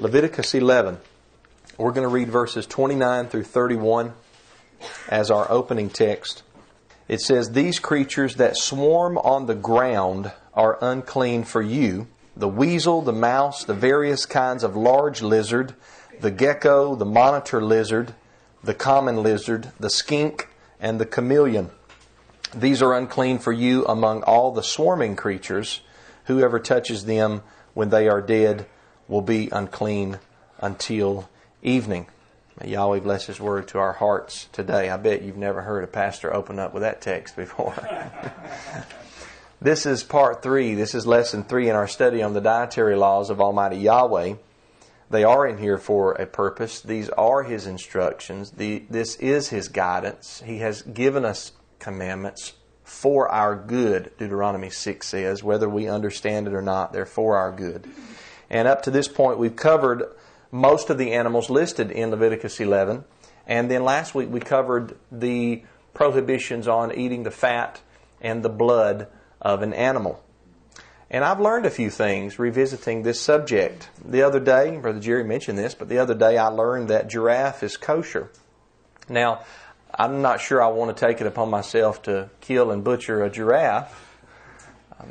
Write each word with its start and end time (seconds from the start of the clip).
Leviticus 0.00 0.54
11. 0.54 0.98
We're 1.78 1.92
going 1.92 2.02
to 2.02 2.12
read 2.12 2.28
verses 2.28 2.66
29 2.66 3.28
through 3.28 3.44
31 3.44 4.12
as 5.08 5.30
our 5.30 5.48
opening 5.48 5.88
text. 5.88 6.42
It 7.06 7.20
says, 7.20 7.52
These 7.52 7.78
creatures 7.78 8.34
that 8.36 8.56
swarm 8.56 9.16
on 9.18 9.46
the 9.46 9.54
ground 9.54 10.32
are 10.52 10.78
unclean 10.80 11.44
for 11.44 11.62
you 11.62 12.08
the 12.36 12.48
weasel, 12.48 13.02
the 13.02 13.12
mouse, 13.12 13.62
the 13.62 13.74
various 13.74 14.26
kinds 14.26 14.64
of 14.64 14.74
large 14.74 15.22
lizard, 15.22 15.76
the 16.20 16.32
gecko, 16.32 16.96
the 16.96 17.04
monitor 17.04 17.62
lizard, 17.62 18.14
the 18.64 18.74
common 18.74 19.22
lizard, 19.22 19.70
the 19.78 19.90
skink, 19.90 20.48
and 20.80 21.00
the 21.00 21.06
chameleon. 21.06 21.70
These 22.52 22.82
are 22.82 22.94
unclean 22.94 23.38
for 23.38 23.52
you 23.52 23.86
among 23.86 24.24
all 24.24 24.50
the 24.50 24.64
swarming 24.64 25.14
creatures. 25.14 25.82
Whoever 26.24 26.58
touches 26.58 27.04
them 27.04 27.42
when 27.74 27.90
they 27.90 28.08
are 28.08 28.20
dead 28.20 28.66
will 29.08 29.22
be 29.22 29.48
unclean 29.50 30.18
until 30.60 31.28
evening. 31.62 32.06
May 32.60 32.70
Yahweh 32.70 33.00
bless 33.00 33.26
His 33.26 33.40
word 33.40 33.68
to 33.68 33.78
our 33.78 33.92
hearts 33.92 34.48
today. 34.52 34.88
I 34.88 34.96
bet 34.96 35.22
you've 35.22 35.36
never 35.36 35.62
heard 35.62 35.84
a 35.84 35.88
pastor 35.88 36.32
open 36.32 36.58
up 36.58 36.72
with 36.72 36.82
that 36.82 37.00
text 37.00 37.36
before. 37.36 37.74
this 39.60 39.86
is 39.86 40.04
part 40.04 40.42
three. 40.42 40.74
This 40.74 40.94
is 40.94 41.06
lesson 41.06 41.42
three 41.42 41.68
in 41.68 41.74
our 41.74 41.88
study 41.88 42.22
on 42.22 42.32
the 42.32 42.40
dietary 42.40 42.96
laws 42.96 43.30
of 43.30 43.40
Almighty 43.40 43.78
Yahweh. 43.78 44.34
They 45.10 45.24
are 45.24 45.46
in 45.46 45.58
here 45.58 45.78
for 45.78 46.12
a 46.12 46.26
purpose. 46.26 46.80
These 46.80 47.08
are 47.10 47.42
His 47.42 47.66
instructions. 47.66 48.52
The, 48.52 48.84
this 48.88 49.16
is 49.16 49.48
His 49.48 49.68
guidance. 49.68 50.42
He 50.44 50.58
has 50.58 50.82
given 50.82 51.24
us 51.24 51.52
commandments 51.78 52.54
for 52.84 53.28
our 53.28 53.56
good, 53.56 54.12
Deuteronomy 54.18 54.70
6 54.70 55.06
says. 55.06 55.42
Whether 55.42 55.68
we 55.68 55.88
understand 55.88 56.46
it 56.46 56.54
or 56.54 56.62
not, 56.62 56.92
they're 56.92 57.06
for 57.06 57.36
our 57.36 57.50
good. 57.50 57.88
And 58.54 58.68
up 58.68 58.82
to 58.82 58.92
this 58.92 59.08
point, 59.08 59.40
we've 59.40 59.56
covered 59.56 60.04
most 60.52 60.88
of 60.88 60.96
the 60.96 61.12
animals 61.12 61.50
listed 61.50 61.90
in 61.90 62.12
Leviticus 62.12 62.60
11. 62.60 63.02
And 63.48 63.68
then 63.68 63.82
last 63.82 64.14
week, 64.14 64.30
we 64.30 64.38
covered 64.38 64.96
the 65.10 65.64
prohibitions 65.92 66.68
on 66.68 66.96
eating 66.96 67.24
the 67.24 67.32
fat 67.32 67.80
and 68.20 68.44
the 68.44 68.48
blood 68.48 69.08
of 69.42 69.62
an 69.62 69.72
animal. 69.72 70.22
And 71.10 71.24
I've 71.24 71.40
learned 71.40 71.66
a 71.66 71.70
few 71.70 71.90
things 71.90 72.38
revisiting 72.38 73.02
this 73.02 73.20
subject. 73.20 73.90
The 74.04 74.22
other 74.22 74.38
day, 74.38 74.78
Brother 74.78 75.00
Jerry 75.00 75.24
mentioned 75.24 75.58
this, 75.58 75.74
but 75.74 75.88
the 75.88 75.98
other 75.98 76.14
day 76.14 76.38
I 76.38 76.46
learned 76.46 76.90
that 76.90 77.08
giraffe 77.08 77.64
is 77.64 77.76
kosher. 77.76 78.30
Now, 79.08 79.42
I'm 79.92 80.22
not 80.22 80.40
sure 80.40 80.62
I 80.62 80.68
want 80.68 80.96
to 80.96 81.06
take 81.06 81.20
it 81.20 81.26
upon 81.26 81.50
myself 81.50 82.02
to 82.02 82.30
kill 82.40 82.70
and 82.70 82.84
butcher 82.84 83.24
a 83.24 83.30
giraffe. 83.30 84.03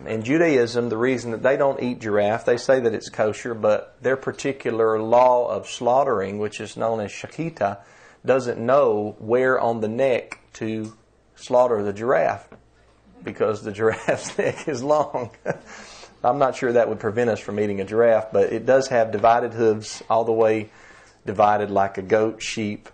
In 0.06 0.24
Judaism, 0.24 0.90
the 0.90 0.98
reason 0.98 1.32
that 1.32 1.44
they 1.44 1.58
don't 1.58 1.82
eat 1.82 2.00
giraffe, 2.00 2.46
they 2.46 2.58
say 2.58 2.80
that 2.80 2.94
it's 2.94 3.10
kosher, 3.10 3.54
but 3.54 3.96
their 4.02 4.18
particular 4.18 5.02
law 5.02 5.48
of 5.50 5.68
slaughtering, 5.68 6.40
which 6.40 6.60
is 6.60 6.78
known 6.78 7.00
as 7.00 7.12
shechita, 7.12 7.80
doesn't 8.26 8.60
know 8.60 9.16
where 9.20 9.60
on 9.60 9.82
the 9.82 9.88
neck 9.88 10.40
to 10.54 10.94
slaughter 11.36 11.84
the 11.84 11.94
giraffe 11.94 12.48
because 13.24 13.64
the 13.64 13.72
giraffe's 13.74 14.38
neck 14.38 14.68
is 14.68 14.84
long. 14.84 15.32
I'm 16.24 16.40
not 16.40 16.56
sure 16.56 16.72
that 16.72 16.88
would 16.88 17.00
prevent 17.00 17.30
us 17.30 17.40
from 17.40 17.60
eating 17.60 17.82
a 17.82 17.86
giraffe, 17.86 18.32
but 18.32 18.54
it 18.54 18.66
does 18.66 18.88
have 18.88 19.12
divided 19.12 19.54
hooves 19.54 20.02
all 20.10 20.24
the 20.24 20.32
way 20.32 20.70
divided 21.26 21.70
like 21.70 21.98
a 21.98 22.02
goat, 22.02 22.42
sheep, 22.42 22.90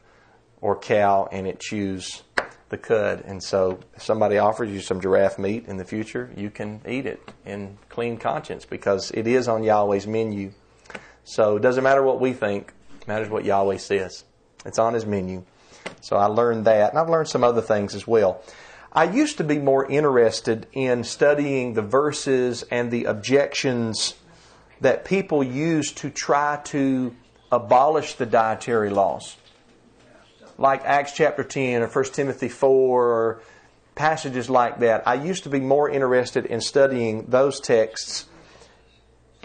or 0.62 0.78
cow, 0.78 1.30
and 1.32 1.48
it 1.48 1.60
chews 1.60 2.24
the 2.70 2.78
cud. 2.78 3.24
And 3.26 3.44
so, 3.44 3.80
if 3.96 4.04
somebody 4.04 4.38
offers 4.38 4.70
you 4.70 4.82
some 4.82 5.02
giraffe 5.02 5.38
meat 5.38 5.66
in 5.68 5.78
the 5.78 5.86
future, 5.86 6.32
you 6.36 6.50
can 6.50 6.82
eat 6.88 7.06
it 7.06 7.34
in 7.46 7.78
clean 7.90 8.18
conscience 8.18 8.66
because 8.66 9.12
it 9.12 9.28
is 9.28 9.48
on 9.48 9.64
Yahweh's 9.64 10.08
menu. 10.08 10.52
So, 11.24 11.58
it 11.58 11.62
doesn't 11.62 11.84
matter 11.84 12.04
what 12.04 12.20
we 12.20 12.34
think, 12.34 12.74
it 13.02 13.08
matters 13.08 13.30
what 13.30 13.46
Yahweh 13.46 13.78
says. 13.78 14.24
It's 14.66 14.80
on 14.80 14.94
His 14.94 15.06
menu. 15.06 15.44
So, 16.02 16.16
I 16.16 16.26
learned 16.26 16.66
that, 16.66 16.92
and 16.92 17.00
I've 17.00 17.10
learned 17.10 17.28
some 17.28 17.44
other 17.44 17.62
things 17.62 17.96
as 17.96 18.08
well. 18.08 18.42
I 18.92 19.04
used 19.04 19.38
to 19.38 19.44
be 19.44 19.60
more 19.60 19.86
interested 19.86 20.66
in 20.74 21.04
studying 21.04 21.74
the 21.74 21.84
verses 21.84 22.64
and 22.72 22.90
the 22.90 23.06
objections 23.06 24.16
that 24.82 25.06
people 25.06 25.44
use 25.44 25.92
to 25.94 26.10
try 26.10 26.60
to 26.66 27.16
abolish 27.52 28.16
the 28.16 28.26
dietary 28.26 28.90
laws. 28.90 29.36
Like 30.60 30.84
Acts 30.84 31.14
chapter 31.14 31.44
10 31.44 31.82
or 31.82 31.88
1 31.88 32.04
Timothy 32.06 32.50
4 32.50 32.70
or 32.70 33.42
passages 33.96 34.50
like 34.50 34.80
that. 34.80 35.08
I 35.08 35.14
used 35.14 35.44
to 35.44 35.50
be 35.50 35.62
more 35.62 35.90
interested 35.90 36.46
in 36.46 36.60
studying 36.60 37.28
those 37.28 37.62
texts. 37.62 38.26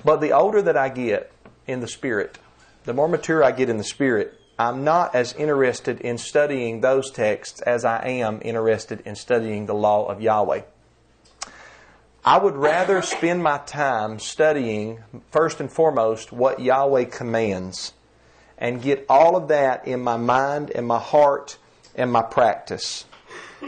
But 0.04 0.20
the 0.20 0.32
older 0.32 0.60
that 0.62 0.76
I 0.76 0.88
get 0.88 1.30
in 1.68 1.78
the 1.78 1.86
Spirit, 1.86 2.38
the 2.82 2.92
more 2.92 3.08
mature 3.08 3.44
I 3.44 3.52
get 3.52 3.68
in 3.68 3.76
the 3.76 3.84
Spirit, 3.84 4.34
I'm 4.58 4.82
not 4.82 5.14
as 5.14 5.32
interested 5.34 6.00
in 6.00 6.18
studying 6.18 6.80
those 6.80 7.12
texts 7.12 7.60
as 7.62 7.84
I 7.84 8.04
am 8.06 8.40
interested 8.42 9.00
in 9.04 9.14
studying 9.14 9.66
the 9.66 9.74
law 9.74 10.06
of 10.06 10.20
Yahweh. 10.20 10.62
I 12.24 12.38
would 12.38 12.56
rather 12.56 13.02
spend 13.02 13.40
my 13.40 13.58
time 13.58 14.18
studying, 14.18 15.04
first 15.30 15.60
and 15.60 15.70
foremost, 15.70 16.32
what 16.32 16.58
Yahweh 16.58 17.04
commands 17.04 17.92
and 18.58 18.82
get 18.82 19.06
all 19.08 19.36
of 19.36 19.48
that 19.48 19.86
in 19.86 20.00
my 20.00 20.16
mind 20.16 20.70
and 20.70 20.86
my 20.86 20.98
heart 20.98 21.58
and 21.94 22.10
my 22.10 22.22
practice. 22.22 23.04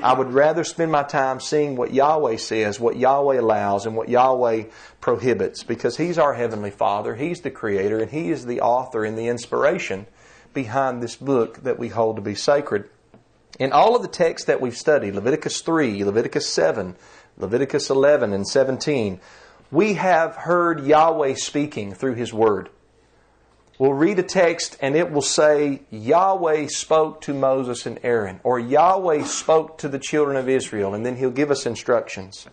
I 0.03 0.13
would 0.13 0.33
rather 0.33 0.65
spend 0.65 0.93
my 0.93 1.03
time 1.03 1.41
seeing 1.41 1.77
what 1.77 1.93
Yahweh 1.93 2.37
says, 2.37 2.79
what 2.79 2.97
Yahweh 2.97 3.41
allows, 3.41 3.87
and 3.87 3.97
what 3.97 4.09
Yahweh 4.09 4.65
prohibits 5.01 5.63
because 5.63 5.97
He's 5.97 6.19
our 6.19 6.35
Heavenly 6.35 6.71
Father, 6.71 7.15
He's 7.15 7.41
the 7.41 7.51
Creator, 7.51 8.01
and 8.01 8.11
He 8.11 8.31
is 8.31 8.45
the 8.45 8.61
author 8.61 9.05
and 9.05 9.17
the 9.17 9.29
inspiration 9.29 10.07
behind 10.53 11.03
this 11.03 11.17
book 11.17 11.63
that 11.63 11.79
we 11.79 11.89
hold 11.89 12.17
to 12.17 12.23
be 12.23 12.35
sacred. 12.35 12.89
In 13.59 13.73
all 13.73 13.97
of 13.97 14.03
the 14.03 14.09
texts 14.09 14.47
that 14.47 14.61
we've 14.61 14.77
studied, 14.77 15.15
Leviticus 15.15 15.63
3, 15.63 16.05
Leviticus 16.05 16.49
7, 16.49 16.95
Leviticus 17.39 17.89
11, 17.89 18.33
and 18.33 18.47
17, 18.47 19.21
we 19.71 19.95
have 19.95 20.37
heard 20.37 20.85
Yahweh 20.85 21.35
speaking 21.35 21.95
through 21.95 22.15
His 22.15 22.33
Word. 22.33 22.69
We'll 23.79 23.93
read 23.93 24.19
a 24.19 24.23
text 24.23 24.79
and 24.81 24.97
it 24.97 25.11
will 25.11 25.21
say, 25.21 25.83
Yahweh 25.91 26.69
spoke 26.69 27.21
to 27.23 27.35
Moses 27.35 27.85
and 27.85 27.99
Aaron, 28.03 28.41
or 28.43 28.59
Yahweh 28.59 29.25
spoke 29.25 29.77
to 29.79 29.89
the 29.89 29.99
children 29.99 30.37
of 30.39 30.49
Israel, 30.49 30.95
and 30.95 31.05
then 31.05 31.17
He'll 31.17 31.31
give 31.31 31.51
us 31.51 31.67
instructions. 31.67 32.47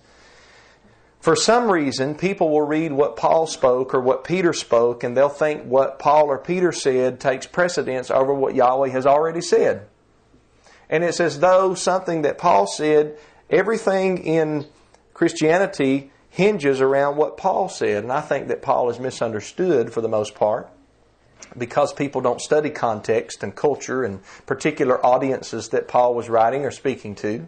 For 1.21 1.37
some 1.37 1.71
reason, 1.71 2.15
people 2.15 2.49
will 2.49 2.63
read 2.63 2.91
what 2.91 3.15
Paul 3.15 3.47
spoke 3.47 3.93
or 3.93 4.01
what 4.01 4.25
Peter 4.25 4.51
spoke, 4.51 5.05
and 5.05 5.15
they'll 5.15 5.29
think 5.29 5.63
what 5.63 5.97
Paul 5.97 6.25
or 6.25 6.37
Peter 6.37 6.73
said 6.73 7.21
takes 7.21 7.47
precedence 7.47 8.11
over 8.11 8.33
what 8.33 8.55
Yahweh 8.55 8.89
has 8.89 9.05
already 9.05 9.39
said. 9.39 9.87
And 10.89 11.05
it's 11.05 11.21
as 11.21 11.39
though 11.39 11.73
something 11.75 12.23
that 12.23 12.37
Paul 12.37 12.67
said, 12.67 13.17
everything 13.49 14.17
in 14.17 14.67
Christianity 15.13 16.11
hinges 16.29 16.81
around 16.81 17.15
what 17.15 17.37
Paul 17.37 17.69
said. 17.69 18.03
And 18.03 18.11
I 18.11 18.19
think 18.19 18.49
that 18.49 18.61
Paul 18.61 18.89
is 18.89 18.99
misunderstood 18.99 19.93
for 19.93 20.01
the 20.01 20.09
most 20.09 20.35
part 20.35 20.69
because 21.57 21.93
people 21.93 22.21
don't 22.21 22.41
study 22.41 22.69
context 22.69 23.43
and 23.43 23.55
culture 23.55 24.03
and 24.03 24.21
particular 24.45 25.03
audiences 25.05 25.69
that 25.69 25.87
Paul 25.87 26.15
was 26.15 26.29
writing 26.29 26.65
or 26.65 26.71
speaking 26.71 27.15
to. 27.15 27.47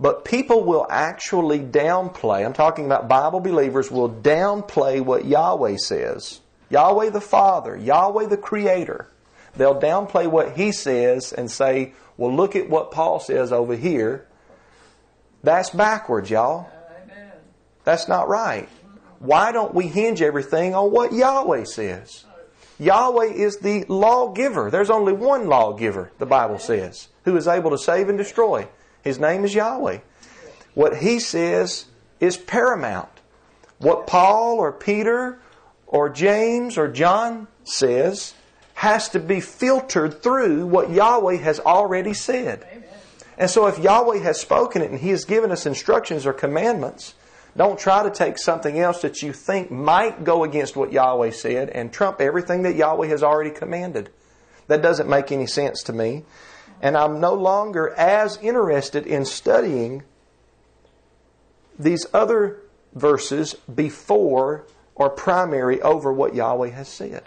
But 0.00 0.24
people 0.24 0.62
will 0.62 0.86
actually 0.88 1.58
downplay, 1.58 2.44
I'm 2.46 2.52
talking 2.52 2.86
about 2.86 3.08
Bible 3.08 3.40
believers, 3.40 3.90
will 3.90 4.10
downplay 4.10 5.00
what 5.00 5.24
Yahweh 5.24 5.76
says. 5.76 6.40
Yahweh 6.70 7.10
the 7.10 7.20
Father, 7.20 7.76
Yahweh 7.76 8.26
the 8.26 8.36
Creator. 8.36 9.08
They'll 9.56 9.80
downplay 9.80 10.30
what 10.30 10.52
He 10.56 10.70
says 10.70 11.32
and 11.32 11.50
say, 11.50 11.94
well, 12.16 12.34
look 12.34 12.54
at 12.54 12.68
what 12.68 12.92
Paul 12.92 13.18
says 13.18 13.52
over 13.52 13.74
here. 13.74 14.26
That's 15.42 15.70
backwards, 15.70 16.30
y'all. 16.30 16.70
That's 17.84 18.06
not 18.06 18.28
right. 18.28 18.68
Why 19.18 19.50
don't 19.50 19.74
we 19.74 19.88
hinge 19.88 20.22
everything 20.22 20.74
on 20.74 20.92
what 20.92 21.12
Yahweh 21.12 21.64
says? 21.64 22.24
Yahweh 22.78 23.32
is 23.32 23.58
the 23.58 23.84
lawgiver. 23.88 24.70
There's 24.70 24.90
only 24.90 25.12
one 25.12 25.48
lawgiver, 25.48 26.12
the 26.18 26.26
Bible 26.26 26.58
says, 26.58 27.08
who 27.24 27.36
is 27.36 27.48
able 27.48 27.70
to 27.70 27.78
save 27.78 28.08
and 28.08 28.16
destroy. 28.16 28.68
His 29.02 29.18
name 29.18 29.44
is 29.44 29.54
Yahweh. 29.54 29.98
What 30.74 30.98
he 30.98 31.18
says 31.18 31.86
is 32.20 32.36
paramount. 32.36 33.08
What 33.78 34.06
Paul 34.06 34.58
or 34.58 34.72
Peter 34.72 35.40
or 35.86 36.08
James 36.08 36.78
or 36.78 36.88
John 36.88 37.48
says 37.64 38.34
has 38.74 39.08
to 39.08 39.18
be 39.18 39.40
filtered 39.40 40.22
through 40.22 40.66
what 40.66 40.90
Yahweh 40.90 41.36
has 41.36 41.58
already 41.58 42.14
said. 42.14 42.64
And 43.36 43.50
so 43.50 43.66
if 43.66 43.78
Yahweh 43.78 44.18
has 44.18 44.40
spoken 44.40 44.82
it 44.82 44.90
and 44.90 45.00
he 45.00 45.10
has 45.10 45.24
given 45.24 45.50
us 45.50 45.66
instructions 45.66 46.26
or 46.26 46.32
commandments, 46.32 47.14
don't 47.58 47.78
try 47.78 48.02
to 48.02 48.10
take 48.10 48.38
something 48.38 48.78
else 48.78 49.02
that 49.02 49.20
you 49.20 49.34
think 49.34 49.70
might 49.70 50.24
go 50.24 50.44
against 50.44 50.76
what 50.76 50.92
Yahweh 50.92 51.32
said 51.32 51.68
and 51.68 51.92
trump 51.92 52.20
everything 52.20 52.62
that 52.62 52.76
Yahweh 52.76 53.08
has 53.08 53.22
already 53.22 53.50
commanded. 53.50 54.08
That 54.68 54.80
doesn't 54.80 55.08
make 55.08 55.30
any 55.30 55.46
sense 55.46 55.82
to 55.84 55.92
me 55.92 56.24
and 56.80 56.96
I'm 56.96 57.20
no 57.20 57.34
longer 57.34 57.92
as 57.96 58.36
interested 58.38 59.06
in 59.06 59.24
studying 59.24 60.04
these 61.78 62.06
other 62.12 62.60
verses 62.94 63.54
before 63.72 64.64
or 64.94 65.10
primary 65.10 65.80
over 65.82 66.12
what 66.12 66.34
Yahweh 66.34 66.70
has 66.70 66.88
said. 66.88 67.24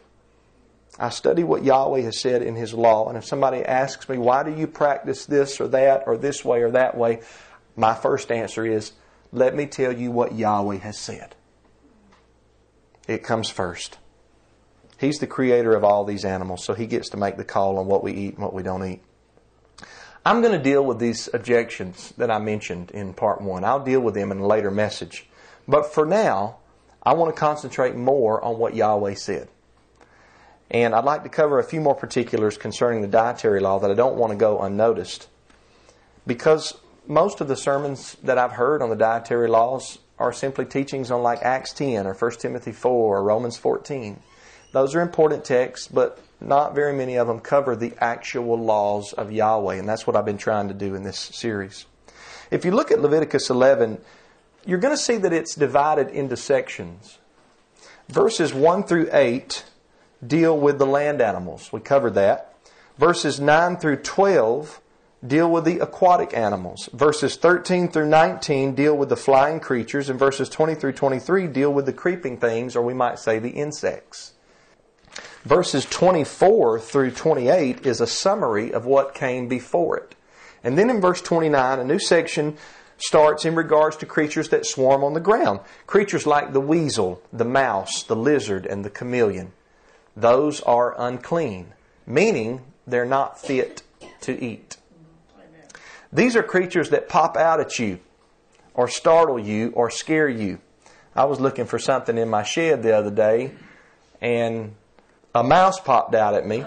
I 1.00 1.10
study 1.10 1.44
what 1.44 1.64
Yahweh 1.64 2.02
has 2.02 2.20
said 2.20 2.42
in 2.42 2.56
His 2.56 2.74
law, 2.74 3.08
and 3.08 3.18
if 3.18 3.26
somebody 3.26 3.64
asks 3.64 4.08
me, 4.10 4.18
why 4.18 4.44
do 4.44 4.54
you 4.54 4.68
practice 4.68 5.26
this 5.26 5.60
or 5.62 5.68
that 5.70 6.04
or 6.06 6.18
this 6.18 6.44
way 6.44 6.62
or 6.62 6.72
that 6.72 6.98
way, 6.98 7.22
my 7.76 7.96
first 7.96 8.32
answer 8.32 8.66
is, 8.66 8.92
let 9.32 9.56
me 9.56 9.66
tell 9.66 9.92
you 9.92 10.12
what 10.12 10.36
Yahweh 10.36 10.78
has 10.78 10.98
said. 10.98 11.36
It 13.08 13.24
comes 13.24 13.50
first. 13.50 13.98
He's 14.98 15.20
the 15.20 15.28
creator 15.28 15.74
of 15.74 15.84
all 15.84 16.04
these 16.06 16.26
animals, 16.26 16.64
so 16.64 16.74
He 16.74 16.86
gets 16.86 17.10
to 17.10 17.18
make 17.18 17.38
the 17.38 17.44
call 17.44 17.80
on 17.80 17.88
what 17.88 18.04
we 18.04 18.14
eat 18.14 18.36
and 18.36 18.44
what 18.44 18.54
we 18.54 18.64
don't 18.64 18.86
eat. 18.86 19.02
I'm 20.24 20.42
going 20.42 20.54
to 20.54 20.64
deal 20.64 20.86
with 20.86 21.00
these 21.00 21.28
objections 21.34 22.14
that 22.18 22.30
I 22.30 22.38
mentioned 22.38 22.92
in 22.92 23.14
part 23.14 23.42
one. 23.42 23.64
I'll 23.64 23.84
deal 23.84 24.02
with 24.02 24.14
them 24.14 24.32
in 24.32 24.38
a 24.38 24.46
later 24.46 24.70
message. 24.70 25.28
But 25.68 25.92
for 25.92 26.06
now, 26.06 26.58
I 27.02 27.14
want 27.14 27.34
to 27.34 27.40
concentrate 27.40 27.96
more 27.96 28.44
on 28.44 28.60
what 28.60 28.76
Yahweh 28.76 29.16
said. 29.16 29.50
And 30.70 30.94
I'd 30.94 31.04
like 31.06 31.24
to 31.24 31.30
cover 31.30 31.58
a 31.58 31.64
few 31.64 31.82
more 31.82 31.96
particulars 31.96 32.58
concerning 32.58 33.02
the 33.02 33.08
dietary 33.08 33.60
law 33.60 33.80
that 33.80 33.90
I 33.90 33.96
don't 33.96 34.16
want 34.16 34.32
to 34.32 34.38
go 34.38 34.62
unnoticed. 34.62 35.28
Because 36.28 36.78
most 37.12 37.42
of 37.42 37.50
the 37.50 37.58
sermons 37.58 38.16
that 38.24 38.38
I've 38.38 38.54
heard 38.54 38.82
on 38.82 38.90
the 38.90 38.96
dietary 38.96 39.50
laws 39.50 40.00
are 40.18 40.32
simply 40.32 40.64
teachings 40.64 41.12
on 41.12 41.22
like 41.22 41.42
Acts 41.42 41.74
10 41.74 42.08
or 42.08 42.14
1 42.14 42.32
Timothy 42.40 42.72
4 42.72 43.18
or 43.18 43.22
Romans 43.22 43.58
14. 43.58 44.18
Those 44.72 44.96
are 44.96 45.02
important 45.02 45.44
texts, 45.44 45.90
but 45.90 46.20
not 46.40 46.74
very 46.74 46.94
many 46.94 47.18
of 47.18 47.28
them 47.28 47.42
cover 47.42 47.76
the 47.76 47.92
actual 48.00 48.58
laws 48.58 49.12
of 49.12 49.30
Yahweh, 49.30 49.76
and 49.76 49.90
that's 49.90 50.08
what 50.08 50.16
I've 50.16 50.26
been 50.26 50.38
trying 50.38 50.70
to 50.70 50.74
do 50.74 50.96
in 50.96 51.04
this 51.04 51.20
series. 51.20 51.86
If 52.50 52.64
you 52.64 52.72
look 52.72 52.92
at 52.92 53.02
Leviticus 53.02 53.50
11, 53.50 54.00
you're 54.66 54.80
going 54.80 54.96
to 54.96 55.02
see 55.02 55.18
that 55.18 55.34
it's 55.34 55.54
divided 55.54 56.08
into 56.08 56.38
sections. 56.38 57.18
Verses 58.08 58.54
1 58.54 58.84
through 58.84 59.10
8 59.12 59.66
deal 60.26 60.58
with 60.58 60.80
the 60.80 60.86
land 60.86 61.22
animals. 61.22 61.74
We 61.74 61.82
covered 61.82 62.14
that. 62.14 62.56
Verses 62.98 63.42
9 63.42 63.76
through 63.76 63.98
12 63.98 64.80
deal 65.26 65.52
with 65.52 65.66
the 65.66 65.80
aquatic 65.80 66.36
animals. 66.36 66.90
Verses 66.94 67.36
13 67.36 67.90
through 67.90 68.08
19 68.08 68.74
deal 68.74 68.96
with 68.96 69.10
the 69.10 69.16
flying 69.16 69.60
creatures, 69.60 70.10
and 70.10 70.18
verses 70.18 70.50
20 70.50 70.76
through 70.76 70.94
23 70.94 71.48
deal 71.48 71.72
with 71.72 71.86
the 71.86 71.94
creeping 71.94 72.38
things, 72.38 72.76
or 72.76 72.82
we 72.82 72.94
might 72.94 73.20
say 73.20 73.40
the 73.40 73.50
insects. 73.50 74.34
Verses 75.44 75.86
24 75.86 76.80
through 76.80 77.12
28 77.12 77.86
is 77.86 78.02
a 78.02 78.08
summary 78.08 78.74
of 78.74 78.86
what 78.86 79.14
came 79.14 79.48
before 79.48 79.98
it. 79.98 80.16
And 80.64 80.78
then 80.78 80.90
in 80.90 81.02
verse 81.02 81.22
29, 81.22 81.80
a 81.80 81.84
new 81.84 82.00
section 82.00 82.58
starts 82.98 83.46
in 83.46 83.56
regards 83.56 83.98
to 83.98 84.06
creatures 84.06 84.50
that 84.50 84.66
swarm 84.66 85.04
on 85.04 85.14
the 85.14 85.20
ground. 85.20 85.60
Creatures 85.88 86.28
like 86.28 86.54
the 86.54 86.62
weasel, 86.62 87.22
the 87.34 87.46
mouse, 87.46 88.04
the 88.04 88.16
lizard, 88.16 88.66
and 88.66 88.86
the 88.86 88.90
chameleon. 88.90 89.52
Those 90.16 90.62
are 90.62 91.00
unclean, 91.00 91.74
meaning 92.06 92.62
they're 92.86 93.06
not 93.06 93.40
fit 93.40 93.82
to 94.22 94.40
eat. 94.44 94.78
These 96.14 96.36
are 96.36 96.44
creatures 96.44 96.90
that 96.90 97.08
pop 97.08 97.38
out 97.38 97.60
at 97.60 97.80
you, 97.80 98.00
or 98.74 98.88
startle 98.88 99.40
you, 99.40 99.72
or 99.76 99.90
scare 99.90 100.28
you. 100.28 100.60
I 101.16 101.26
was 101.26 101.40
looking 101.40 101.66
for 101.66 101.80
something 101.80 102.18
in 102.18 102.30
my 102.30 102.44
shed 102.44 102.84
the 102.84 102.96
other 102.96 103.12
day, 103.12 103.52
and 104.20 104.76
a 105.34 105.44
mouse 105.44 105.80
popped 105.80 106.14
out 106.16 106.34
at 106.34 106.46
me, 106.46 106.66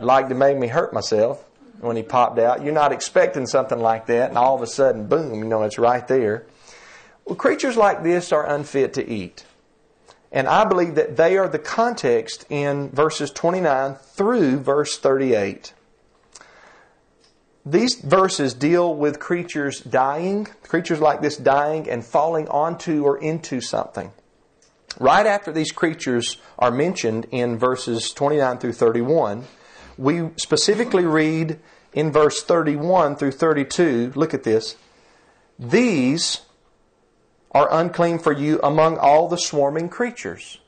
like 0.00 0.28
to 0.28 0.34
make 0.34 0.58
me 0.58 0.66
hurt 0.68 0.92
myself 0.92 1.44
when 1.80 1.96
he 1.96 2.02
popped 2.02 2.38
out. 2.38 2.64
You're 2.64 2.72
not 2.72 2.92
expecting 2.92 3.46
something 3.46 3.78
like 3.78 4.06
that, 4.06 4.30
and 4.30 4.38
all 4.38 4.54
of 4.56 4.62
a 4.62 4.66
sudden, 4.66 5.06
boom, 5.06 5.34
you 5.38 5.44
know, 5.44 5.62
it's 5.62 5.78
right 5.78 6.06
there. 6.08 6.44
Well, 7.24 7.36
creatures 7.36 7.76
like 7.76 8.02
this 8.02 8.32
are 8.32 8.46
unfit 8.46 8.92
to 8.94 9.08
eat. 9.08 9.44
And 10.30 10.48
I 10.48 10.64
believe 10.64 10.96
that 10.96 11.16
they 11.16 11.38
are 11.38 11.48
the 11.48 11.60
context 11.60 12.44
in 12.50 12.90
verses 12.90 13.30
29 13.30 13.94
through 13.94 14.58
verse 14.58 14.98
38. 14.98 15.72
These 17.66 17.94
verses 17.94 18.52
deal 18.52 18.94
with 18.94 19.18
creatures 19.18 19.80
dying, 19.80 20.46
creatures 20.64 21.00
like 21.00 21.22
this 21.22 21.36
dying 21.36 21.88
and 21.88 22.04
falling 22.04 22.46
onto 22.48 23.04
or 23.04 23.16
into 23.16 23.62
something. 23.62 24.12
Right 25.00 25.26
after 25.26 25.50
these 25.50 25.72
creatures 25.72 26.36
are 26.58 26.70
mentioned 26.70 27.26
in 27.30 27.58
verses 27.58 28.10
29 28.10 28.58
through 28.58 28.74
31, 28.74 29.44
we 29.96 30.28
specifically 30.36 31.04
read 31.04 31.58
in 31.94 32.12
verse 32.12 32.42
31 32.42 33.16
through 33.16 33.32
32, 33.32 34.12
look 34.14 34.34
at 34.34 34.44
this. 34.44 34.76
These 35.58 36.42
are 37.52 37.72
unclean 37.72 38.18
for 38.18 38.32
you 38.32 38.60
among 38.62 38.98
all 38.98 39.28
the 39.28 39.38
swarming 39.38 39.88
creatures. 39.88 40.58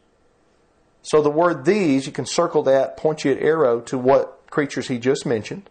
So 1.02 1.20
the 1.20 1.30
word 1.30 1.64
these, 1.64 2.06
you 2.06 2.12
can 2.12 2.26
circle 2.26 2.62
that, 2.64 2.96
point 2.96 3.24
you 3.24 3.32
at 3.32 3.42
arrow 3.42 3.80
to 3.82 3.98
what 3.98 4.44
creatures 4.50 4.88
he 4.88 4.98
just 4.98 5.26
mentioned. 5.26 5.68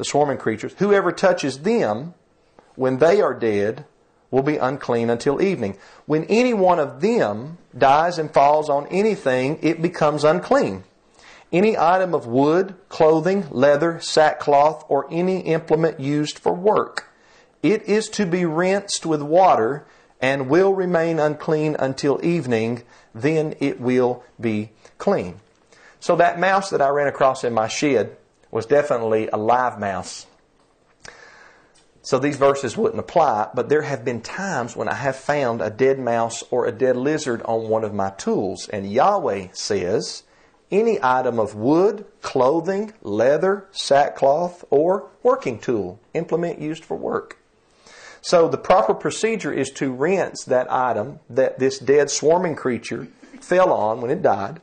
The 0.00 0.06
swarming 0.06 0.38
creatures. 0.38 0.72
Whoever 0.78 1.12
touches 1.12 1.58
them 1.58 2.14
when 2.74 3.00
they 3.00 3.20
are 3.20 3.34
dead 3.34 3.84
will 4.30 4.42
be 4.42 4.56
unclean 4.56 5.10
until 5.10 5.42
evening. 5.42 5.76
When 6.06 6.24
any 6.24 6.54
one 6.54 6.78
of 6.78 7.02
them 7.02 7.58
dies 7.76 8.18
and 8.18 8.32
falls 8.32 8.70
on 8.70 8.86
anything, 8.86 9.58
it 9.60 9.82
becomes 9.82 10.24
unclean. 10.24 10.84
Any 11.52 11.76
item 11.76 12.14
of 12.14 12.26
wood, 12.26 12.76
clothing, 12.88 13.46
leather, 13.50 14.00
sackcloth, 14.00 14.86
or 14.88 15.06
any 15.10 15.40
implement 15.40 16.00
used 16.00 16.38
for 16.38 16.54
work. 16.54 17.12
It 17.62 17.82
is 17.82 18.08
to 18.08 18.24
be 18.24 18.46
rinsed 18.46 19.04
with 19.04 19.20
water 19.20 19.84
and 20.18 20.48
will 20.48 20.72
remain 20.72 21.18
unclean 21.18 21.76
until 21.78 22.24
evening, 22.24 22.84
then 23.14 23.54
it 23.60 23.78
will 23.78 24.24
be 24.40 24.70
clean. 24.96 25.40
So 26.00 26.16
that 26.16 26.40
mouse 26.40 26.70
that 26.70 26.80
I 26.80 26.88
ran 26.88 27.06
across 27.06 27.44
in 27.44 27.52
my 27.52 27.68
shed 27.68 28.16
was 28.50 28.66
definitely 28.66 29.28
a 29.32 29.36
live 29.36 29.78
mouse. 29.78 30.26
So 32.02 32.18
these 32.18 32.36
verses 32.36 32.76
wouldn't 32.76 32.98
apply, 32.98 33.50
but 33.54 33.68
there 33.68 33.82
have 33.82 34.04
been 34.04 34.22
times 34.22 34.74
when 34.74 34.88
I 34.88 34.94
have 34.94 35.16
found 35.16 35.60
a 35.60 35.70
dead 35.70 35.98
mouse 35.98 36.42
or 36.50 36.66
a 36.66 36.72
dead 36.72 36.96
lizard 36.96 37.42
on 37.42 37.68
one 37.68 37.84
of 37.84 37.92
my 37.92 38.10
tools. 38.10 38.68
And 38.72 38.90
Yahweh 38.90 39.48
says, 39.52 40.22
any 40.70 40.98
item 41.02 41.38
of 41.38 41.54
wood, 41.54 42.06
clothing, 42.22 42.94
leather, 43.02 43.66
sackcloth, 43.70 44.64
or 44.70 45.08
working 45.22 45.58
tool, 45.58 46.00
implement 46.14 46.60
used 46.60 46.84
for 46.84 46.96
work. 46.96 47.36
So 48.22 48.48
the 48.48 48.58
proper 48.58 48.94
procedure 48.94 49.52
is 49.52 49.70
to 49.72 49.92
rinse 49.92 50.44
that 50.44 50.70
item 50.72 51.20
that 51.28 51.58
this 51.58 51.78
dead 51.78 52.10
swarming 52.10 52.54
creature 52.54 53.08
fell 53.40 53.72
on 53.72 54.00
when 54.00 54.10
it 54.10 54.22
died, 54.22 54.60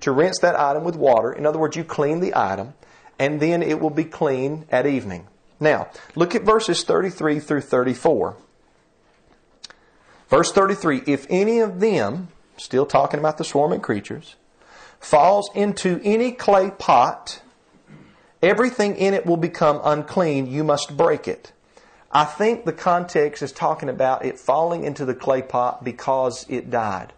to 0.00 0.12
rinse 0.12 0.38
that 0.40 0.58
item 0.58 0.84
with 0.84 0.96
water. 0.96 1.32
In 1.32 1.46
other 1.46 1.58
words, 1.58 1.76
you 1.76 1.84
clean 1.84 2.20
the 2.20 2.32
item, 2.34 2.74
and 3.18 3.40
then 3.40 3.62
it 3.62 3.80
will 3.80 3.90
be 3.90 4.04
clean 4.04 4.64
at 4.70 4.86
evening. 4.86 5.26
Now, 5.60 5.88
look 6.14 6.34
at 6.34 6.42
verses 6.42 6.84
33 6.84 7.40
through 7.40 7.62
34. 7.62 8.36
Verse 10.28 10.52
33 10.52 11.02
If 11.06 11.26
any 11.28 11.58
of 11.58 11.80
them, 11.80 12.28
still 12.56 12.86
talking 12.86 13.18
about 13.18 13.38
the 13.38 13.44
swarming 13.44 13.80
creatures, 13.80 14.36
falls 15.00 15.50
into 15.54 16.00
any 16.04 16.32
clay 16.32 16.70
pot, 16.70 17.42
everything 18.42 18.96
in 18.96 19.14
it 19.14 19.26
will 19.26 19.36
become 19.36 19.80
unclean. 19.84 20.46
You 20.46 20.64
must 20.64 20.96
break 20.96 21.26
it. 21.26 21.52
I 22.10 22.24
think 22.24 22.64
the 22.64 22.72
context 22.72 23.42
is 23.42 23.52
talking 23.52 23.88
about 23.88 24.24
it 24.24 24.38
falling 24.38 24.84
into 24.84 25.04
the 25.04 25.14
clay 25.14 25.42
pot 25.42 25.84
because 25.84 26.46
it 26.48 26.70
died. 26.70 27.12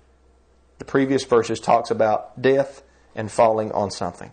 The 0.78 0.84
previous 0.84 1.24
verses 1.24 1.60
talks 1.60 1.90
about 1.90 2.40
death 2.40 2.82
and 3.14 3.30
falling 3.30 3.70
on 3.72 3.90
something. 3.90 4.32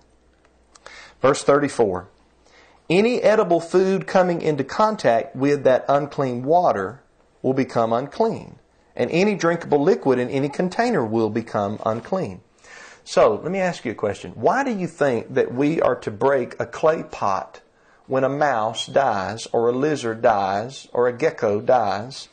Verse 1.21 1.43
34. 1.43 2.09
Any 2.89 3.21
edible 3.21 3.59
food 3.59 4.07
coming 4.07 4.41
into 4.41 4.63
contact 4.63 5.35
with 5.35 5.63
that 5.63 5.85
unclean 5.89 6.43
water 6.43 7.01
will 7.41 7.53
become 7.53 7.91
unclean. 7.91 8.59
And 8.95 9.11
any 9.11 9.35
drinkable 9.35 9.81
liquid 9.81 10.19
in 10.19 10.29
any 10.29 10.49
container 10.49 11.05
will 11.05 11.29
become 11.29 11.79
unclean. 11.85 12.41
So, 13.03 13.35
let 13.35 13.51
me 13.51 13.59
ask 13.59 13.85
you 13.85 13.91
a 13.91 13.95
question. 13.95 14.31
Why 14.31 14.63
do 14.63 14.71
you 14.71 14.87
think 14.87 15.33
that 15.33 15.53
we 15.53 15.81
are 15.81 15.95
to 15.95 16.11
break 16.11 16.59
a 16.59 16.65
clay 16.65 17.03
pot 17.03 17.61
when 18.05 18.23
a 18.23 18.29
mouse 18.29 18.87
dies, 18.87 19.47
or 19.53 19.69
a 19.69 19.71
lizard 19.71 20.21
dies, 20.21 20.87
or 20.93 21.07
a 21.07 21.13
gecko 21.13 21.61
dies, 21.61 22.29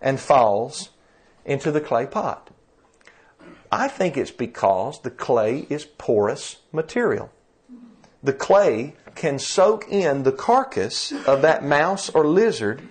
and 0.00 0.18
falls 0.18 0.90
into 1.44 1.70
the 1.70 1.80
clay 1.80 2.06
pot? 2.06 2.50
I 3.70 3.88
think 3.88 4.16
it's 4.16 4.30
because 4.30 5.00
the 5.02 5.10
clay 5.10 5.66
is 5.68 5.84
porous 5.84 6.56
material. 6.72 7.30
The 8.22 8.32
clay 8.32 8.94
can 9.14 9.38
soak 9.38 9.88
in 9.88 10.22
the 10.22 10.32
carcass 10.32 11.12
of 11.26 11.42
that 11.42 11.64
mouse 11.64 12.10
or 12.10 12.26
lizard, 12.26 12.82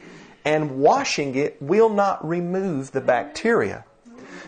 and 0.43 0.79
washing 0.79 1.35
it 1.35 1.61
will 1.61 1.89
not 1.89 2.25
remove 2.27 2.91
the 2.91 3.01
bacteria. 3.01 3.85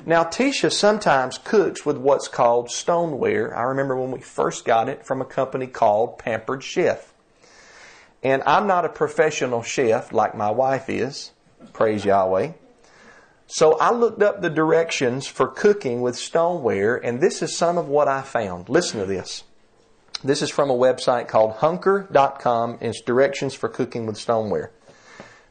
Now, 0.05 0.23
Tisha 0.23 0.71
sometimes 0.71 1.37
cooks 1.37 1.85
with 1.85 1.97
what's 1.97 2.27
called 2.27 2.69
stoneware. 2.69 3.55
I 3.55 3.63
remember 3.63 3.97
when 3.97 4.11
we 4.11 4.21
first 4.21 4.63
got 4.63 4.87
it 4.87 5.05
from 5.05 5.21
a 5.21 5.25
company 5.25 5.67
called 5.67 6.17
Pampered 6.17 6.63
Chef. 6.63 7.13
And 8.23 8.41
I'm 8.45 8.67
not 8.67 8.85
a 8.85 8.89
professional 8.89 9.63
chef 9.63 10.13
like 10.13 10.35
my 10.35 10.49
wife 10.49 10.89
is, 10.89 11.31
praise 11.73 12.05
Yahweh. 12.05 12.53
So 13.47 13.77
I 13.79 13.91
looked 13.91 14.21
up 14.21 14.41
the 14.41 14.49
directions 14.49 15.27
for 15.27 15.47
cooking 15.47 16.01
with 16.01 16.15
stoneware, 16.15 16.95
and 16.95 17.21
this 17.21 17.41
is 17.41 17.55
some 17.55 17.77
of 17.77 17.87
what 17.87 18.07
I 18.07 18.21
found. 18.21 18.69
Listen 18.69 18.99
to 18.99 19.05
this. 19.05 19.43
This 20.23 20.41
is 20.41 20.49
from 20.49 20.69
a 20.69 20.75
website 20.75 21.27
called 21.27 21.53
hunker.com. 21.57 22.79
It's 22.81 23.01
directions 23.01 23.53
for 23.53 23.69
cooking 23.69 24.05
with 24.05 24.17
stoneware. 24.17 24.71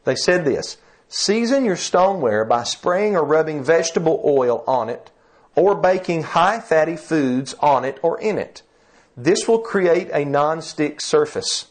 They 0.05 0.17
said 0.17 0.45
this 0.45 0.79
Season 1.09 1.65
your 1.65 1.77
stoneware 1.77 2.45
by 2.45 2.65
spraying 2.65 3.17
or 3.17 3.25
rubbing 3.25 3.63
vegetable 3.63 4.21
oil 4.25 4.65
on 4.67 4.89
it 4.89 5.11
or 5.55 5.75
baking 5.75 6.23
high 6.23 6.61
fatty 6.61 6.97
foods 6.97 7.55
on 7.61 7.85
it 7.85 7.99
or 8.03 8.21
in 8.21 8.39
it. 8.39 8.63
This 9.17 9.47
will 9.47 9.61
create 9.61 10.11
a 10.13 10.25
non-stick 10.25 11.01
surface. 11.01 11.67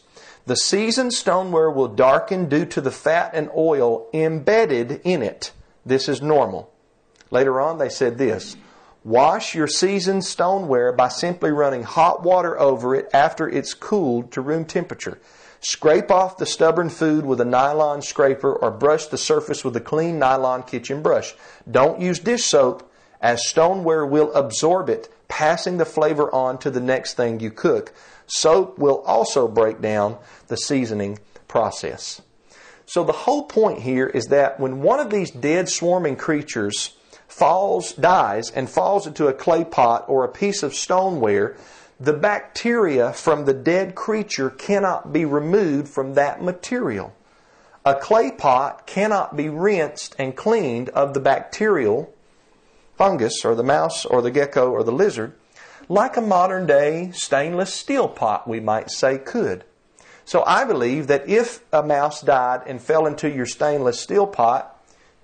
The 0.46 0.56
seasoned 0.56 1.12
stoneware 1.12 1.70
will 1.70 1.88
darken 1.88 2.48
due 2.48 2.64
to 2.66 2.80
the 2.80 2.90
fat 2.90 3.32
and 3.34 3.50
oil 3.54 4.08
embedded 4.14 5.00
in 5.04 5.22
it. 5.22 5.52
This 5.84 6.08
is 6.08 6.22
normal. 6.22 6.72
Later 7.30 7.60
on, 7.60 7.78
they 7.78 7.88
said 7.88 8.16
this 8.16 8.56
Wash 9.06 9.54
your 9.54 9.68
seasoned 9.68 10.24
stoneware 10.24 10.90
by 10.90 11.06
simply 11.06 11.52
running 11.52 11.84
hot 11.84 12.24
water 12.24 12.58
over 12.58 12.92
it 12.92 13.08
after 13.14 13.48
it's 13.48 13.72
cooled 13.72 14.32
to 14.32 14.40
room 14.40 14.64
temperature. 14.64 15.20
Scrape 15.60 16.10
off 16.10 16.38
the 16.38 16.44
stubborn 16.44 16.88
food 16.88 17.24
with 17.24 17.40
a 17.40 17.44
nylon 17.44 18.02
scraper 18.02 18.52
or 18.52 18.72
brush 18.72 19.06
the 19.06 19.16
surface 19.16 19.64
with 19.64 19.76
a 19.76 19.80
clean 19.80 20.18
nylon 20.18 20.64
kitchen 20.64 21.02
brush. 21.02 21.36
Don't 21.70 22.00
use 22.00 22.18
dish 22.18 22.46
soap 22.46 22.92
as 23.20 23.46
stoneware 23.46 24.04
will 24.04 24.32
absorb 24.32 24.88
it, 24.88 25.08
passing 25.28 25.76
the 25.76 25.84
flavor 25.84 26.28
on 26.34 26.58
to 26.58 26.68
the 26.68 26.80
next 26.80 27.14
thing 27.14 27.38
you 27.38 27.52
cook. 27.52 27.94
Soap 28.26 28.76
will 28.76 29.02
also 29.02 29.46
break 29.46 29.80
down 29.80 30.16
the 30.48 30.56
seasoning 30.56 31.20
process. 31.46 32.22
So 32.86 33.04
the 33.04 33.12
whole 33.12 33.44
point 33.44 33.82
here 33.82 34.08
is 34.08 34.24
that 34.26 34.58
when 34.58 34.82
one 34.82 34.98
of 34.98 35.10
these 35.10 35.30
dead 35.30 35.68
swarming 35.68 36.16
creatures 36.16 36.96
falls, 37.28 37.92
dies, 37.92 38.50
and 38.50 38.68
falls 38.68 39.06
into 39.06 39.26
a 39.26 39.32
clay 39.32 39.64
pot 39.64 40.04
or 40.08 40.24
a 40.24 40.28
piece 40.28 40.62
of 40.62 40.74
stoneware, 40.74 41.56
the 41.98 42.12
bacteria 42.12 43.12
from 43.12 43.44
the 43.44 43.54
dead 43.54 43.94
creature 43.94 44.50
cannot 44.50 45.12
be 45.12 45.24
removed 45.24 45.88
from 45.88 46.14
that 46.14 46.42
material. 46.42 47.14
A 47.84 47.94
clay 47.94 48.30
pot 48.30 48.86
cannot 48.86 49.36
be 49.36 49.48
rinsed 49.48 50.14
and 50.18 50.36
cleaned 50.36 50.88
of 50.90 51.14
the 51.14 51.20
bacterial 51.20 52.12
fungus 52.96 53.44
or 53.44 53.54
the 53.54 53.62
mouse 53.62 54.04
or 54.04 54.22
the 54.22 54.30
gecko 54.30 54.70
or 54.70 54.82
the 54.82 54.92
lizard 54.92 55.32
like 55.88 56.16
a 56.16 56.20
modern 56.20 56.66
day 56.66 57.10
stainless 57.12 57.72
steel 57.72 58.08
pot, 58.08 58.48
we 58.48 58.60
might 58.60 58.90
say, 58.90 59.18
could. 59.18 59.64
So 60.24 60.42
I 60.44 60.64
believe 60.64 61.06
that 61.06 61.28
if 61.28 61.60
a 61.72 61.82
mouse 61.82 62.20
died 62.20 62.62
and 62.66 62.82
fell 62.82 63.06
into 63.06 63.30
your 63.30 63.46
stainless 63.46 64.00
steel 64.00 64.26
pot, 64.26 64.75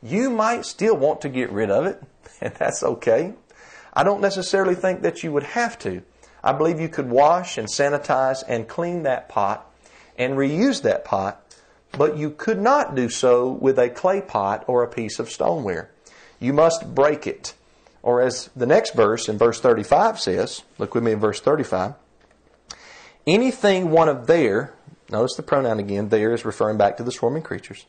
you 0.02 0.30
might 0.30 0.64
still 0.64 0.97
want 0.97 1.21
to 1.23 1.28
get 1.28 1.50
rid 1.50 1.71
of 1.71 1.87
it, 1.87 2.02
and 2.40 2.54
that's 2.54 2.82
okay. 2.82 3.35
I 3.92 4.04
don't 4.04 4.21
necessarily 4.21 4.75
think 4.75 5.02
that 5.02 5.23
you 5.23 5.32
would 5.32 5.42
have 5.42 5.78
to. 5.80 6.02
I 6.42 6.52
believe 6.52 6.80
you 6.80 6.88
could 6.88 7.11
wash 7.11 7.59
and 7.59 7.68
sanitize 7.68 8.42
and 8.49 8.66
clean 8.66 9.04
that 9.04 9.28
pot 9.28 9.71
and 10.18 10.35
reuse 10.35 10.82
that 10.82 11.04
pot, 11.04 11.40
but 11.92 12.16
you 12.16 12.30
could 12.30 12.61
not 12.61 12.94
do 12.94 13.09
so 13.09 13.50
with 13.50 13.78
a 13.78 13.90
clay 13.90 14.21
pot 14.21 14.64
or 14.66 14.82
a 14.82 14.88
piece 14.88 15.18
of 15.18 15.30
stoneware. 15.30 15.90
You 16.40 16.52
must 16.52 16.94
break 16.94 17.26
it. 17.26 17.54
Or 18.02 18.21
as 18.21 18.50
the 18.56 18.66
next 18.66 18.94
verse 18.94 19.28
in 19.28 19.38
verse 19.38 19.61
35 19.61 20.18
says, 20.18 20.62
look 20.78 20.94
with 20.94 21.04
me 21.04 21.12
in 21.12 21.21
verse 21.21 21.40
35. 21.40 21.94
Anything 23.25 23.90
one 23.90 24.09
of 24.09 24.26
their, 24.26 24.75
Notice 25.12 25.37
the 25.37 25.42
pronoun 25.42 25.78
again. 25.78 26.09
There 26.09 26.32
is 26.32 26.47
referring 26.47 26.78
back 26.78 26.97
to 26.97 27.02
the 27.02 27.12
swarming 27.12 27.42
creatures. 27.42 27.85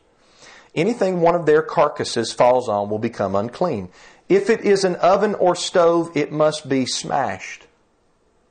Anything 0.74 1.20
one 1.20 1.34
of 1.34 1.46
their 1.46 1.62
carcasses 1.62 2.32
falls 2.32 2.68
on 2.68 2.90
will 2.90 2.98
become 2.98 3.34
unclean. 3.34 3.90
If 4.28 4.50
it 4.50 4.62
is 4.62 4.84
an 4.84 4.96
oven 4.96 5.34
or 5.34 5.54
stove, 5.54 6.16
it 6.16 6.32
must 6.32 6.68
be 6.68 6.86
smashed. 6.86 7.66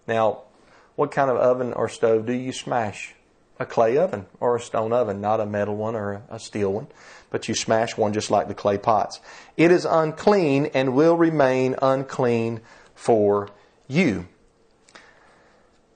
Now, 0.08 0.42
what 0.96 1.12
kind 1.12 1.30
of 1.30 1.38
oven 1.38 1.74
or 1.74 1.89
stove 1.89 2.25
do 2.25 2.34
you 2.34 2.53
smash? 2.53 3.15
A 3.60 3.65
clay 3.65 3.98
oven 3.98 4.25
or 4.39 4.56
a 4.56 4.60
stone 4.60 4.94
oven, 4.94 5.22
not 5.22 5.39
a 5.39 5.46
metal 5.46 5.75
one 5.75 5.96
or 5.96 6.24
a 6.30 6.39
steel 6.39 6.74
one, 6.74 6.88
but 7.30 7.48
you 7.48 7.56
smash 7.56 7.98
one 7.98 8.13
just 8.13 8.32
like 8.32 8.48
the 8.48 8.53
clay 8.53 8.77
pots. 8.77 9.20
It 9.58 9.72
is 9.72 9.86
unclean 9.86 10.68
and 10.74 10.96
will 10.96 11.15
remain 11.18 11.75
unclean 11.82 12.62
for 12.96 13.50
you. 13.88 14.27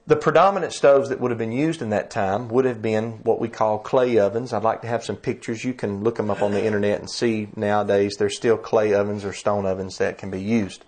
The 0.08 0.16
predominant 0.16 0.72
stoves 0.72 1.10
that 1.10 1.20
would 1.20 1.32
have 1.32 1.38
been 1.38 1.52
used 1.52 1.82
in 1.82 1.90
that 1.90 2.10
time 2.10 2.48
would 2.48 2.64
have 2.64 2.82
been 2.82 3.20
what 3.24 3.42
we 3.42 3.50
call 3.50 3.78
clay 3.78 4.18
ovens. 4.18 4.54
I'd 4.54 4.64
like 4.64 4.82
to 4.84 4.88
have 4.88 5.04
some 5.04 5.18
pictures. 5.18 5.66
You 5.66 5.74
can 5.74 6.02
look 6.02 6.16
them 6.16 6.32
up 6.32 6.42
on 6.42 6.52
the 6.52 6.64
internet 6.66 7.02
and 7.02 7.12
see 7.12 7.50
nowadays 7.58 8.16
there's 8.18 8.38
still 8.38 8.56
clay 8.56 8.94
ovens 8.94 9.26
or 9.26 9.34
stone 9.34 9.66
ovens 9.66 9.98
that 9.98 10.18
can 10.18 10.32
be 10.32 10.42
used. 10.42 10.86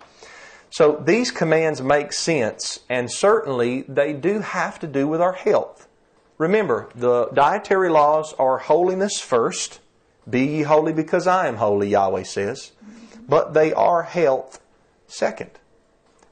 So 0.70 1.02
these 1.04 1.30
commands 1.32 1.82
make 1.82 2.14
sense, 2.14 2.80
and 2.88 3.12
certainly 3.12 3.82
they 3.82 4.14
do 4.14 4.38
have 4.38 4.78
to 4.78 4.86
do 4.86 5.06
with 5.06 5.20
our 5.20 5.34
health. 5.34 5.86
Remember, 6.38 6.88
the 6.94 7.26
dietary 7.34 7.90
laws 7.90 8.32
are 8.38 8.56
holiness 8.56 9.20
first. 9.20 9.80
Be 10.28 10.46
ye 10.46 10.62
holy 10.62 10.94
because 10.94 11.26
I 11.26 11.46
am 11.46 11.56
holy, 11.56 11.90
Yahweh 11.90 12.22
says. 12.22 12.72
But 13.28 13.52
they 13.52 13.74
are 13.74 14.04
health 14.04 14.62
second. 15.08 15.50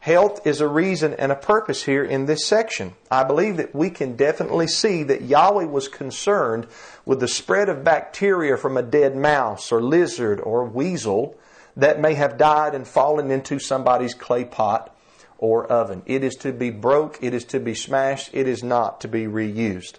Health 0.01 0.47
is 0.47 0.61
a 0.61 0.69
reason 0.69 1.15
and 1.15 1.33
a 1.33 1.37
purpose 1.37 1.83
here 1.83 2.05
in 2.05 2.27
this 2.27 2.47
section. 2.47 2.95
I 3.11 3.25
believe 3.25 3.57
that 3.57 3.75
we 3.75 3.91
can 3.91 4.15
definitely 4.15 4.69
see 4.69 5.03
that 5.03 5.23
Yahweh 5.23 5.65
was 5.65 5.89
concerned 5.89 6.69
with 7.05 7.19
the 7.19 7.27
spread 7.27 7.69
of 7.69 7.83
bacteria 7.83 8.57
from 8.57 8.77
a 8.77 8.83
dead 8.83 9.17
mouse 9.17 9.73
or 9.73 9.83
lizard 9.83 10.41
or 10.41 10.65
weasel 10.65 11.37
that 11.77 12.01
may 12.01 12.15
have 12.15 12.39
died 12.39 12.75
and 12.75 12.87
fallen 12.87 13.31
into 13.31 13.59
somebody's 13.59 14.15
clay 14.15 14.45
pot 14.45 14.95
or 15.37 15.67
oven. 15.67 16.03
It 16.07 16.23
is 16.23 16.37
to 16.37 16.53
be 16.53 16.71
broke, 16.71 17.19
it 17.21 17.35
is 17.35 17.45
to 17.47 17.59
be 17.59 17.75
smashed, 17.75 18.31
it 18.33 18.47
is 18.47 18.63
not 18.63 19.01
to 19.01 19.09
be 19.09 19.25
reused. 19.25 19.95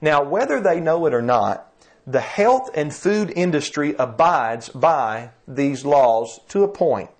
Now, 0.00 0.22
whether 0.22 0.60
they 0.60 0.80
know 0.80 1.06
it 1.06 1.14
or 1.14 1.22
not, 1.22 1.72
the 2.06 2.20
health 2.20 2.70
and 2.74 2.94
food 2.94 3.32
industry 3.34 3.96
abides 3.98 4.68
by 4.68 5.30
these 5.46 5.84
laws 5.84 6.38
to 6.48 6.62
a 6.62 6.68
point 6.68 7.10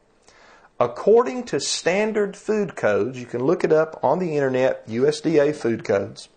according 0.81 1.45
to 1.45 1.61
standard 1.61 2.37
food 2.37 2.77
codes, 2.77 3.19
you 3.19 3.27
can 3.27 3.45
look 3.45 3.65
it 3.65 3.73
up 3.73 3.99
on 4.03 4.19
the 4.19 4.37
internet, 4.37 4.87
USDA 4.89 5.55
food 5.55 5.85
codes, 5.85 6.29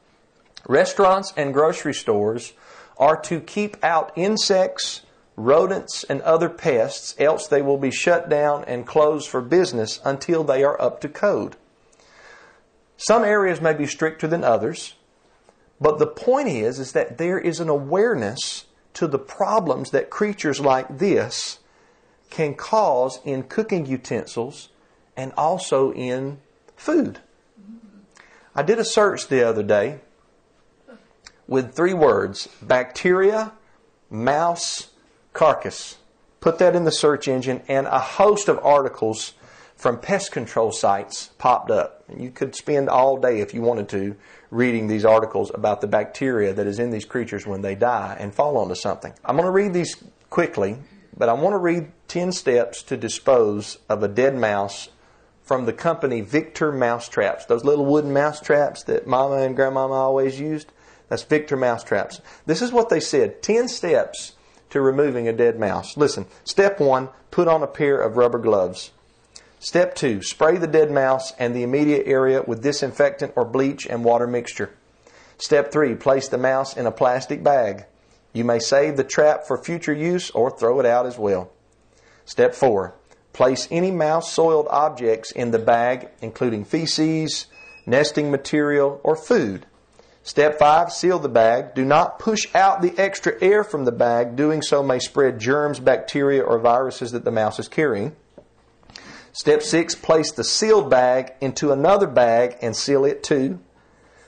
restaurants 0.67 1.33
and 1.38 1.53
grocery 1.53 1.93
stores 1.93 2.53
are 2.98 3.19
to 3.21 3.39
keep 3.39 3.77
out 3.83 4.12
insects, 4.15 5.01
rodents, 5.36 6.03
and 6.03 6.21
other 6.21 6.50
pests, 6.50 7.15
else 7.17 7.48
they 7.48 7.62
will 7.62 7.77
be 7.77 7.91
shut 7.91 8.29
down 8.29 8.63
and 8.65 8.86
closed 8.86 9.27
for 9.27 9.41
business 9.41 10.00
until 10.03 10.43
they 10.43 10.63
are 10.63 10.79
up 10.81 11.01
to 11.01 11.10
code. 11.10 11.55
Some 12.98 13.24
areas 13.24 13.60
may 13.60 13.74
be 13.74 13.88
stricter 13.88 14.27
than 14.27 14.43
others, 14.43 14.95
but 15.79 15.98
the 15.98 16.07
point 16.07 16.48
is, 16.48 16.79
is 16.79 16.91
that 16.91 17.17
there 17.17 17.39
is 17.39 17.60
an 17.60 17.69
awareness 17.69 18.65
to 18.93 19.07
the 19.07 19.17
problems 19.17 19.89
that 19.91 20.12
creatures 20.12 20.60
like 20.60 21.00
this 21.00 21.57
can 22.31 22.55
cause 22.55 23.19
in 23.23 23.43
cooking 23.43 23.85
utensils 23.85 24.69
and 25.15 25.31
also 25.38 25.93
in 25.93 26.39
food. 26.75 27.19
I 28.55 28.63
did 28.63 28.79
a 28.79 28.85
search 28.85 29.27
the 29.27 29.47
other 29.47 29.61
day 29.61 30.00
with 31.47 31.75
three 31.75 31.93
words 31.93 32.47
bacteria, 32.61 33.51
mouse, 34.09 34.89
carcass. 35.33 35.97
Put 36.39 36.57
that 36.57 36.75
in 36.75 36.85
the 36.85 36.91
search 36.91 37.27
engine, 37.27 37.61
and 37.67 37.85
a 37.85 38.00
host 38.00 38.47
of 38.47 38.57
articles 38.65 39.33
from 39.75 40.00
pest 40.00 40.31
control 40.31 40.71
sites 40.71 41.29
popped 41.38 41.69
up. 41.69 42.03
And 42.07 42.21
You 42.21 42.31
could 42.31 42.55
spend 42.55 42.89
all 42.89 43.17
day, 43.17 43.41
if 43.41 43.53
you 43.53 43.61
wanted 43.61 43.89
to, 43.89 44.15
reading 44.50 44.88
these 44.88 45.05
articles 45.05 45.51
about 45.53 45.81
the 45.81 45.88
bacteria 45.88 46.53
that 46.53 46.67
is 46.67 46.79
in 46.79 46.91
these 46.91 47.05
creatures 47.05 47.45
when 47.45 47.61
they 47.61 47.75
die 47.75 48.17
and 48.19 48.33
fall 48.33 48.57
onto 48.57 48.75
something. 48.75 49.13
I'm 49.23 49.35
going 49.35 49.45
to 49.45 49.51
read 49.51 49.73
these 49.73 49.95
quickly 50.29 50.77
but 51.15 51.30
I 51.30 51.34
want 51.34 51.53
to 51.53 51.58
read 51.58 51.91
10 52.08 52.32
steps 52.32 52.84
to 52.84 52.98
dispose 52.98 53.77
of 53.89 54.03
a 54.03 54.08
dead 54.08 54.36
mouse 54.36 54.89
from 55.44 55.65
the 55.65 55.74
company 55.74 56.22
Victor 56.22 56.72
Mousetraps. 56.72 57.46
Those 57.46 57.65
little 57.65 57.86
wooden 57.86 58.13
mouse 58.13 58.39
traps 58.39 58.84
that 58.84 59.08
mama 59.08 59.38
and 59.38 59.56
grandmama 59.56 59.94
always 59.94 60.39
used. 60.39 60.72
That's 61.10 61.24
Victor 61.24 61.58
Mousetraps. 61.58 62.22
This 62.46 62.62
is 62.62 62.72
what 62.72 62.89
they 62.89 63.00
said 63.00 63.41
10 63.44 63.68
steps 63.68 64.34
to 64.70 64.82
removing 64.82 65.27
a 65.27 65.34
dead 65.34 65.60
mouse. 65.60 65.98
Listen, 65.98 66.25
step 66.44 66.80
one, 66.80 67.10
put 67.30 67.48
on 67.48 67.62
a 67.62 67.68
pair 67.68 68.00
of 68.00 68.18
rubber 68.18 68.39
gloves. 68.39 68.91
Step 69.60 69.94
two, 69.94 70.24
spray 70.24 70.58
the 70.58 70.68
dead 70.68 70.89
mouse 70.89 71.34
and 71.38 71.56
the 71.56 71.63
immediate 71.63 72.08
area 72.08 72.41
with 72.41 72.63
disinfectant 72.63 73.34
or 73.36 73.46
bleach 73.46 73.86
and 73.86 74.03
water 74.03 74.25
mixture. 74.25 74.72
Step 75.38 75.72
three, 75.72 75.96
place 75.96 76.27
the 76.27 76.38
mouse 76.38 76.75
in 76.75 76.86
a 76.86 76.91
plastic 76.91 77.44
bag. 77.44 77.86
You 78.33 78.43
may 78.43 78.59
save 78.59 78.97
the 78.97 79.03
trap 79.03 79.45
for 79.45 79.57
future 79.57 79.93
use 79.93 80.29
or 80.31 80.50
throw 80.50 80.79
it 80.79 80.85
out 80.85 81.05
as 81.05 81.17
well. 81.17 81.51
Step 82.25 82.55
4. 82.55 82.95
Place 83.33 83.67
any 83.71 83.91
mouse 83.91 84.31
soiled 84.31 84.67
objects 84.69 85.31
in 85.31 85.51
the 85.51 85.59
bag, 85.59 86.09
including 86.21 86.65
feces, 86.65 87.47
nesting 87.85 88.29
material, 88.29 89.00
or 89.03 89.15
food. 89.15 89.65
Step 90.23 90.59
five, 90.59 90.91
seal 90.91 91.17
the 91.17 91.29
bag. 91.29 91.73
Do 91.73 91.83
not 91.83 92.19
push 92.19 92.47
out 92.53 92.81
the 92.81 92.93
extra 92.97 93.33
air 93.41 93.63
from 93.63 93.85
the 93.85 93.91
bag. 93.91 94.35
Doing 94.35 94.61
so 94.61 94.83
may 94.83 95.00
spread 95.00 95.39
germs, 95.39 95.79
bacteria, 95.79 96.43
or 96.43 96.59
viruses 96.59 97.11
that 97.13 97.23
the 97.23 97.31
mouse 97.31 97.57
is 97.57 97.67
carrying. 97.67 98.15
Step 99.33 99.63
six, 99.63 99.95
place 99.95 100.31
the 100.31 100.43
sealed 100.43 100.89
bag 100.89 101.33
into 101.41 101.71
another 101.71 102.05
bag 102.05 102.57
and 102.61 102.75
seal 102.75 103.05
it 103.05 103.23
too. 103.23 103.59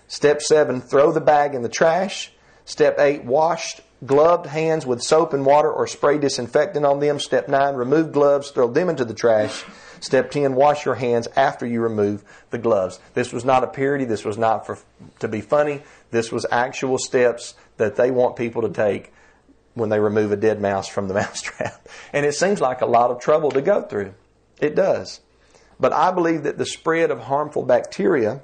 Step 0.08 0.42
seven, 0.42 0.82
throw 0.82 1.12
the 1.12 1.22
bag 1.22 1.54
in 1.54 1.62
the 1.62 1.70
trash. 1.70 2.32
Step 2.66 2.98
eight, 2.98 3.24
wash 3.24 3.82
gloved 4.06 4.46
hands 4.46 4.86
with 4.86 5.02
soap 5.02 5.34
and 5.34 5.46
water 5.46 5.72
or 5.72 5.88
spray 5.88 6.18
disinfectant 6.18 6.86
on 6.86 7.00
them. 7.00 7.20
Step 7.20 7.48
nine, 7.48 7.76
remove 7.76 8.12
gloves, 8.12 8.52
throw 8.52 8.70
them 8.70 8.90
into 8.90 9.06
the 9.06 9.14
trash. 9.14 9.64
Step 10.00 10.32
10, 10.32 10.56
wash 10.56 10.86
your 10.86 10.96
hands 10.96 11.28
after 11.36 11.66
you 11.66 11.82
remove 11.82 12.24
the 12.50 12.58
gloves. 12.58 13.00
This 13.14 13.32
was 13.32 13.46
not 13.46 13.64
a 13.64 13.68
parody. 13.68 14.06
This 14.06 14.26
was 14.26 14.38
not 14.38 14.66
for, 14.66 14.78
to 15.20 15.28
be 15.28 15.40
funny. 15.40 15.82
This 16.12 16.32
was 16.32 16.46
actual 16.52 16.98
steps 16.98 17.56
that 17.78 17.96
they 17.96 18.12
want 18.12 18.36
people 18.36 18.64
to 18.64 18.70
take 18.70 19.14
when 19.76 19.90
they 19.90 20.00
remove 20.00 20.32
a 20.32 20.36
dead 20.38 20.62
mouse 20.62 20.88
from 20.88 21.08
the 21.08 21.14
mousetrap. 21.14 21.88
And 22.12 22.26
it 22.26 22.34
seems 22.34 22.60
like 22.60 22.82
a 22.82 22.86
lot 22.86 23.12
of 23.12 23.20
trouble 23.20 23.52
to 23.52 23.62
go 23.62 23.82
through. 23.82 24.14
It 24.60 24.76
does. 24.76 25.22
But 25.80 25.94
I 25.94 26.12
believe 26.12 26.44
that 26.44 26.58
the 26.58 26.66
spread 26.66 27.10
of 27.10 27.22
harmful 27.22 27.64
bacteria 27.64 28.42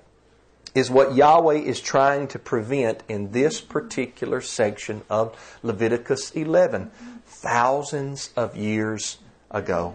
is 0.80 0.90
what 0.90 1.14
Yahweh 1.14 1.56
is 1.56 1.82
trying 1.82 2.26
to 2.30 2.40
prevent 2.40 3.04
in 3.10 3.32
this 3.32 3.60
particular 3.60 4.40
section 4.40 5.02
of 5.10 5.60
Leviticus 5.62 6.32
11. 6.32 6.90
Thousands 7.26 8.32
of 8.38 8.56
years 8.56 9.18
ago, 9.52 9.94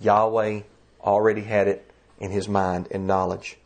Yahweh 0.00 0.60
already 1.00 1.42
had 1.42 1.66
it 1.66 1.90
in 2.20 2.30
his 2.30 2.48
mind 2.48 2.86
and 2.92 3.08
knowledge. 3.08 3.58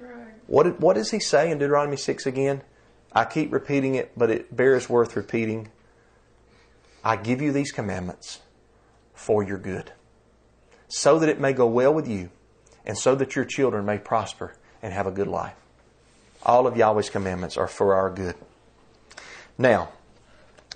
Right. 0.00 0.12
What, 0.46 0.80
what 0.80 0.94
does 0.94 1.10
he 1.10 1.18
say 1.18 1.50
in 1.50 1.58
Deuteronomy 1.58 1.96
6 1.96 2.24
again? 2.24 2.62
I 3.12 3.24
keep 3.24 3.52
repeating 3.52 3.96
it, 3.96 4.12
but 4.16 4.30
it 4.30 4.54
bears 4.54 4.88
worth 4.88 5.16
repeating. 5.16 5.70
I 7.02 7.16
give 7.16 7.42
you 7.42 7.50
these 7.50 7.72
commandments 7.72 8.40
for 9.12 9.42
your 9.42 9.58
good, 9.58 9.92
so 10.86 11.18
that 11.18 11.28
it 11.28 11.40
may 11.40 11.52
go 11.52 11.66
well 11.66 11.92
with 11.92 12.06
you, 12.06 12.30
and 12.84 12.96
so 12.96 13.16
that 13.16 13.34
your 13.34 13.44
children 13.44 13.84
may 13.84 13.98
prosper 13.98 14.54
and 14.82 14.92
have 14.92 15.08
a 15.08 15.10
good 15.10 15.26
life. 15.26 15.56
All 16.46 16.68
of 16.68 16.76
Yahweh's 16.76 17.10
commandments 17.10 17.56
are 17.56 17.66
for 17.66 17.94
our 17.94 18.08
good. 18.08 18.36
Now, 19.58 19.88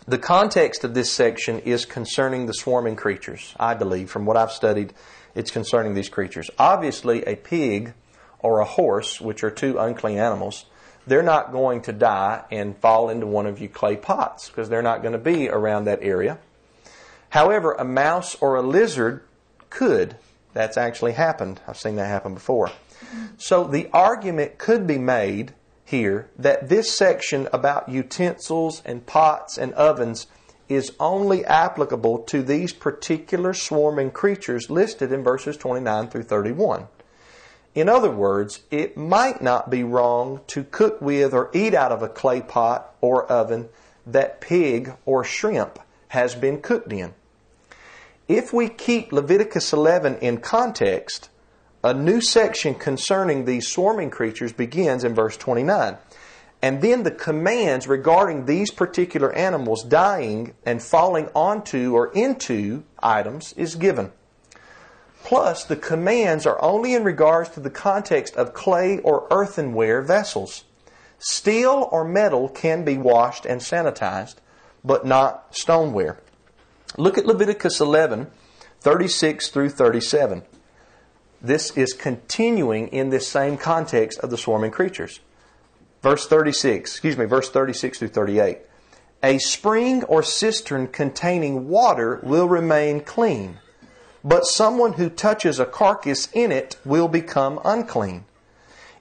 the 0.06 0.18
context 0.18 0.82
of 0.82 0.94
this 0.94 1.12
section 1.12 1.60
is 1.60 1.84
concerning 1.84 2.46
the 2.46 2.54
swarming 2.54 2.96
creatures, 2.96 3.54
I 3.58 3.74
believe, 3.74 4.10
from 4.10 4.26
what 4.26 4.36
I've 4.36 4.50
studied 4.50 4.92
it's 5.34 5.52
concerning 5.52 5.94
these 5.94 6.08
creatures. 6.08 6.50
Obviously, 6.58 7.22
a 7.22 7.36
pig 7.36 7.94
or 8.40 8.58
a 8.58 8.64
horse, 8.64 9.20
which 9.20 9.44
are 9.44 9.50
two 9.50 9.78
unclean 9.78 10.18
animals, 10.18 10.66
they're 11.06 11.22
not 11.22 11.52
going 11.52 11.82
to 11.82 11.92
die 11.92 12.42
and 12.50 12.76
fall 12.76 13.08
into 13.08 13.26
one 13.26 13.46
of 13.46 13.60
you 13.60 13.68
clay 13.68 13.96
pots 13.96 14.48
because 14.48 14.68
they're 14.68 14.82
not 14.82 15.02
going 15.02 15.12
to 15.12 15.18
be 15.18 15.48
around 15.48 15.84
that 15.84 16.00
area. 16.02 16.38
However, 17.28 17.74
a 17.74 17.84
mouse 17.84 18.34
or 18.40 18.56
a 18.56 18.62
lizard 18.62 19.22
could. 19.70 20.16
That's 20.52 20.76
actually 20.76 21.12
happened. 21.12 21.60
I've 21.68 21.78
seen 21.78 21.94
that 21.96 22.06
happen 22.06 22.34
before. 22.34 22.72
So 23.38 23.64
the 23.64 23.88
argument 23.92 24.58
could 24.58 24.84
be 24.86 24.98
made 24.98 25.54
here 25.90 26.30
that 26.38 26.68
this 26.68 26.96
section 26.96 27.48
about 27.52 27.88
utensils 27.88 28.82
and 28.84 29.06
pots 29.06 29.58
and 29.58 29.72
ovens 29.74 30.26
is 30.68 30.92
only 31.00 31.44
applicable 31.44 32.18
to 32.18 32.42
these 32.42 32.72
particular 32.72 33.52
swarming 33.52 34.10
creatures 34.10 34.70
listed 34.70 35.12
in 35.12 35.22
verses 35.22 35.56
29 35.56 36.08
through 36.08 36.22
31. 36.22 36.86
In 37.74 37.88
other 37.88 38.10
words, 38.10 38.60
it 38.70 38.96
might 38.96 39.42
not 39.42 39.68
be 39.68 39.82
wrong 39.82 40.40
to 40.48 40.64
cook 40.64 41.00
with 41.00 41.34
or 41.34 41.50
eat 41.52 41.74
out 41.74 41.92
of 41.92 42.02
a 42.02 42.08
clay 42.08 42.40
pot 42.40 42.94
or 43.00 43.26
oven 43.26 43.68
that 44.06 44.40
pig 44.40 44.92
or 45.04 45.24
shrimp 45.24 45.78
has 46.08 46.34
been 46.34 46.60
cooked 46.60 46.92
in. 46.92 47.14
If 48.28 48.52
we 48.52 48.68
keep 48.68 49.12
Leviticus 49.12 49.72
11 49.72 50.18
in 50.18 50.38
context, 50.38 51.30
a 51.82 51.94
new 51.94 52.20
section 52.20 52.74
concerning 52.74 53.44
these 53.44 53.68
swarming 53.68 54.10
creatures 54.10 54.52
begins 54.52 55.04
in 55.04 55.14
verse 55.14 55.36
29. 55.36 55.96
And 56.62 56.82
then 56.82 57.04
the 57.04 57.10
commands 57.10 57.88
regarding 57.88 58.44
these 58.44 58.70
particular 58.70 59.32
animals 59.32 59.82
dying 59.82 60.54
and 60.66 60.82
falling 60.82 61.28
onto 61.34 61.94
or 61.94 62.12
into 62.12 62.84
items 63.02 63.54
is 63.54 63.76
given. 63.76 64.12
Plus, 65.24 65.64
the 65.64 65.76
commands 65.76 66.46
are 66.46 66.60
only 66.62 66.94
in 66.94 67.04
regards 67.04 67.50
to 67.50 67.60
the 67.60 67.70
context 67.70 68.36
of 68.36 68.52
clay 68.52 68.98
or 68.98 69.26
earthenware 69.30 70.02
vessels. 70.02 70.64
Steel 71.18 71.88
or 71.92 72.04
metal 72.04 72.48
can 72.48 72.84
be 72.84 72.96
washed 72.96 73.46
and 73.46 73.60
sanitized, 73.60 74.36
but 74.84 75.06
not 75.06 75.54
stoneware. 75.54 76.18
Look 76.96 77.18
at 77.18 77.26
Leviticus 77.26 77.80
11, 77.80 78.30
36 78.80 79.48
through 79.48 79.70
37. 79.70 80.42
This 81.42 81.70
is 81.76 81.94
continuing 81.94 82.88
in 82.88 83.08
this 83.08 83.26
same 83.26 83.56
context 83.56 84.18
of 84.20 84.30
the 84.30 84.36
swarming 84.36 84.70
creatures. 84.70 85.20
Verse 86.02 86.26
36, 86.26 86.90
excuse 86.90 87.16
me, 87.16 87.24
verse 87.24 87.50
36 87.50 87.98
through 87.98 88.08
38. 88.08 88.58
A 89.22 89.38
spring 89.38 90.02
or 90.04 90.22
cistern 90.22 90.86
containing 90.86 91.68
water 91.68 92.20
will 92.22 92.48
remain 92.48 93.00
clean, 93.00 93.58
but 94.24 94.46
someone 94.46 94.94
who 94.94 95.10
touches 95.10 95.58
a 95.58 95.66
carcass 95.66 96.28
in 96.32 96.52
it 96.52 96.76
will 96.84 97.08
become 97.08 97.60
unclean. 97.64 98.24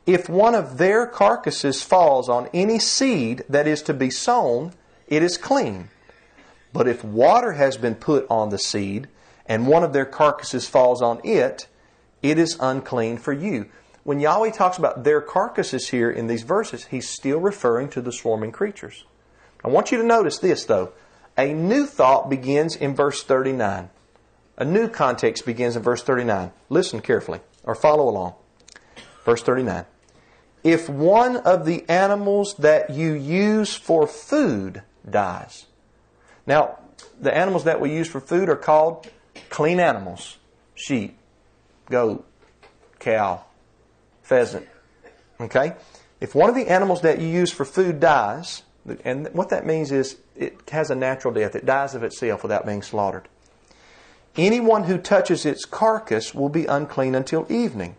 If 0.05 0.27
one 0.27 0.55
of 0.55 0.77
their 0.77 1.05
carcasses 1.05 1.83
falls 1.83 2.29
on 2.29 2.49
any 2.53 2.79
seed 2.79 3.43
that 3.47 3.67
is 3.67 3.81
to 3.83 3.93
be 3.93 4.09
sown, 4.09 4.73
it 5.07 5.23
is 5.23 5.37
clean. 5.37 5.89
But 6.73 6.87
if 6.87 7.03
water 7.03 7.53
has 7.53 7.77
been 7.77 7.95
put 7.95 8.25
on 8.29 8.49
the 8.49 8.59
seed, 8.59 9.07
and 9.45 9.67
one 9.67 9.83
of 9.83 9.93
their 9.93 10.05
carcasses 10.05 10.67
falls 10.67 11.01
on 11.01 11.21
it, 11.23 11.67
it 12.21 12.37
is 12.37 12.57
unclean 12.59 13.17
for 13.17 13.33
you 13.33 13.69
when 14.09 14.19
Yahweh 14.19 14.49
talks 14.49 14.79
about 14.79 15.03
their 15.03 15.21
carcasses 15.21 15.89
here 15.89 16.09
in 16.09 16.25
these 16.25 16.41
verses, 16.41 16.85
he's 16.85 17.07
still 17.07 17.39
referring 17.39 17.89
to 17.89 18.01
the 18.01 18.11
swarming 18.11 18.51
creatures. 18.51 19.05
I 19.63 19.67
want 19.67 19.91
you 19.91 19.99
to 19.99 20.03
notice 20.03 20.39
this, 20.39 20.65
though. 20.65 20.93
A 21.37 21.53
new 21.53 21.85
thought 21.85 22.27
begins 22.27 22.75
in 22.75 22.95
verse 22.95 23.21
39. 23.21 23.91
A 24.57 24.65
new 24.65 24.87
context 24.87 25.45
begins 25.45 25.75
in 25.75 25.83
verse 25.83 26.01
39. 26.01 26.51
Listen 26.69 27.01
carefully, 27.01 27.41
or 27.63 27.75
follow 27.75 28.09
along. 28.09 28.33
Verse 29.25 29.43
39. 29.43 29.85
If 30.63 30.89
one 30.89 31.37
of 31.37 31.67
the 31.67 31.87
animals 31.87 32.55
that 32.55 32.89
you 32.89 33.13
use 33.13 33.75
for 33.75 34.07
food 34.07 34.81
dies. 35.07 35.67
Now, 36.47 36.79
the 37.21 37.31
animals 37.31 37.65
that 37.65 37.79
we 37.79 37.93
use 37.93 38.09
for 38.09 38.19
food 38.19 38.49
are 38.49 38.55
called 38.55 39.07
clean 39.51 39.79
animals 39.79 40.39
sheep, 40.73 41.18
goat, 41.89 42.25
cow, 42.99 43.43
pheasant. 44.21 44.67
Okay? 45.39 45.73
If 46.19 46.35
one 46.35 46.49
of 46.49 46.55
the 46.55 46.67
animals 46.67 47.01
that 47.01 47.19
you 47.19 47.27
use 47.27 47.51
for 47.51 47.65
food 47.65 47.99
dies, 47.99 48.63
and 49.03 49.27
what 49.33 49.49
that 49.49 49.65
means 49.65 49.91
is 49.91 50.17
it 50.35 50.69
has 50.69 50.89
a 50.89 50.95
natural 50.95 51.33
death, 51.33 51.55
it 51.55 51.65
dies 51.65 51.95
of 51.95 52.03
itself 52.03 52.43
without 52.43 52.65
being 52.65 52.81
slaughtered. 52.81 53.27
Anyone 54.35 54.83
who 54.85 54.97
touches 54.97 55.45
its 55.45 55.65
carcass 55.65 56.33
will 56.33 56.49
be 56.49 56.65
unclean 56.65 57.15
until 57.15 57.45
evening. 57.51 57.95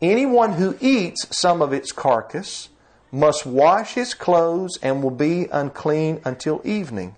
Anyone 0.00 0.52
who 0.52 0.76
eats 0.80 1.26
some 1.36 1.60
of 1.62 1.72
its 1.72 1.90
carcass 1.90 2.68
must 3.10 3.46
wash 3.46 3.94
his 3.94 4.14
clothes 4.14 4.78
and 4.82 5.02
will 5.02 5.10
be 5.10 5.48
unclean 5.50 6.20
until 6.24 6.60
evening. 6.64 7.16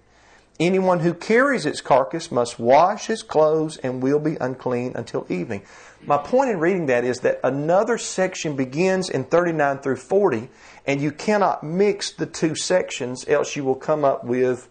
Anyone 0.61 1.01
who 1.01 1.15
carries 1.15 1.65
its 1.65 1.81
carcass 1.81 2.31
must 2.31 2.59
wash 2.59 3.07
his 3.07 3.23
clothes 3.23 3.79
and 3.79 4.03
will 4.03 4.21
be 4.21 4.37
unclean 4.37 4.93
until 4.95 5.25
evening. 5.31 5.63
My 6.05 6.19
point 6.19 6.51
in 6.51 6.61
reading 6.61 6.85
that 6.87 7.03
is 7.03 7.21
that 7.21 7.41
another 7.43 7.97
section 7.97 8.57
begins 8.57 9.09
in 9.09 9.25
39 9.25 9.79
through 9.79 9.97
40, 9.97 10.51
and 10.87 11.01
you 11.01 11.13
cannot 11.13 11.65
mix 11.65 12.13
the 12.13 12.27
two 12.27 12.55
sections, 12.55 13.27
else 13.27 13.57
you 13.57 13.65
will 13.65 13.75
come 13.75 14.05
up 14.05 14.23
with 14.23 14.69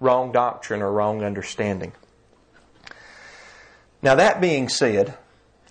wrong 0.00 0.32
doctrine 0.32 0.82
or 0.82 0.90
wrong 0.90 1.22
understanding. 1.22 1.92
Now, 4.02 4.16
that 4.16 4.40
being 4.40 4.68
said, 4.68 5.14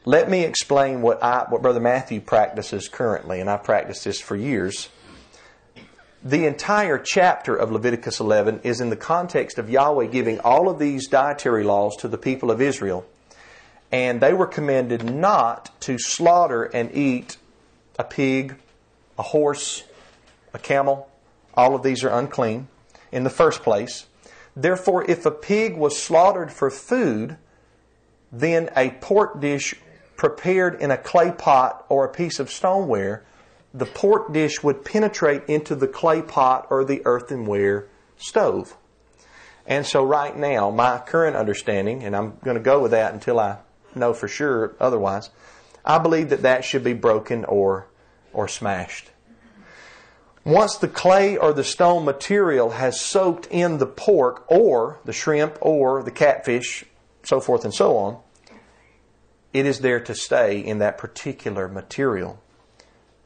let 0.06 0.30
me 0.30 0.43
explain 0.43 1.02
what, 1.02 1.22
I, 1.22 1.45
what 1.50 1.62
Brother 1.62 1.82
Matthew 1.82 2.22
practices 2.22 2.88
currently, 2.88 3.41
and 3.41 3.50
I 3.50 3.58
practiced 3.58 4.06
this 4.06 4.22
for 4.22 4.38
years 4.38 4.88
the 6.24 6.46
entire 6.46 6.98
chapter 6.98 7.56
of 7.56 7.72
Leviticus 7.72 8.20
11 8.20 8.62
is 8.64 8.82
in 8.82 8.90
the 8.90 8.98
context 8.98 9.58
of 9.58 9.70
Yahweh 9.70 10.08
giving 10.08 10.40
all 10.42 10.68
of 10.68 10.78
these 10.78 11.08
dietary 11.08 11.64
laws 11.64 11.96
to 11.98 12.10
the 12.10 12.18
people 12.18 12.52
of 12.52 12.62
Israel. 12.62 13.06
And 13.92 14.20
they 14.20 14.34
were 14.34 14.48
commanded 14.48 15.04
not 15.04 15.72
to 15.82 15.98
slaughter 15.98 16.64
and 16.64 16.94
eat 16.94 17.38
a 17.98 18.04
pig, 18.04 18.56
a 19.18 19.24
horse, 19.24 19.84
a 20.54 20.60
camel. 20.60 21.10
All 21.54 21.74
of 21.74 21.84
these 21.84 22.04
are 22.04 22.10
unclean 22.10 22.68
in 23.12 23.24
the 23.24 23.30
first 23.30 23.64
place. 23.64 24.06
Therefore, 24.56 25.10
if 25.10 25.26
a 25.26 25.32
pig 25.32 25.78
was 25.78 25.98
slaughtered 25.98 26.52
for 26.52 26.70
food, 26.70 27.38
then 28.32 28.70
a 28.76 28.90
pork 28.90 29.40
dish 29.40 29.74
prepared 30.18 30.82
in 30.82 30.92
a 30.92 30.98
clay 30.98 31.32
pot 31.32 31.86
or 31.88 32.04
a 32.04 32.10
piece 32.10 32.40
of 32.40 32.52
stoneware 32.52 33.24
the 33.74 33.86
pork 33.86 34.34
dish 34.34 34.64
would 34.64 34.84
penetrate 34.84 35.44
into 35.48 35.76
the 35.76 35.88
clay 35.88 36.22
pot 36.22 36.68
or 36.70 36.84
the 36.84 37.02
earthenware 37.06 37.88
stove. 38.18 38.76
And 39.66 39.86
so, 39.86 40.04
right 40.04 40.36
now, 40.36 40.72
my 40.72 40.98
current 40.98 41.36
understanding, 41.36 42.04
and 42.04 42.16
I'm 42.16 42.38
going 42.44 42.58
to 42.58 42.64
go 42.64 42.82
with 42.82 42.92
that 42.92 43.14
until 43.14 43.40
I 43.40 43.58
know 43.94 44.14
for 44.14 44.28
sure 44.28 44.76
otherwise, 44.80 45.30
I 45.86 46.00
believe 46.00 46.30
that 46.30 46.42
that 46.42 46.66
should 46.66 46.84
be 46.84 46.94
broken 46.94 47.46
or, 47.46 47.88
or 48.34 48.48
smashed. 48.48 49.12
Once 50.44 50.78
the 50.78 50.88
clay 50.88 51.38
or 51.38 51.54
the 51.54 51.64
stone 51.64 52.06
material 52.06 52.72
has 52.72 53.00
soaked 53.00 53.46
in 53.48 53.78
the 53.78 53.86
pork 53.86 54.44
or 54.48 55.00
the 55.06 55.14
shrimp 55.14 55.58
or 55.62 56.02
the 56.02 56.12
catfish, 56.12 56.86
so 57.24 57.40
forth 57.40 57.64
and 57.64 57.74
so 57.74 57.98
on, 57.98 58.18
it 59.54 59.66
is 59.66 59.80
there 59.80 60.00
to 60.00 60.16
stay 60.16 60.60
in 60.60 60.80
that 60.80 60.98
particular 60.98 61.68
material. 61.68 62.42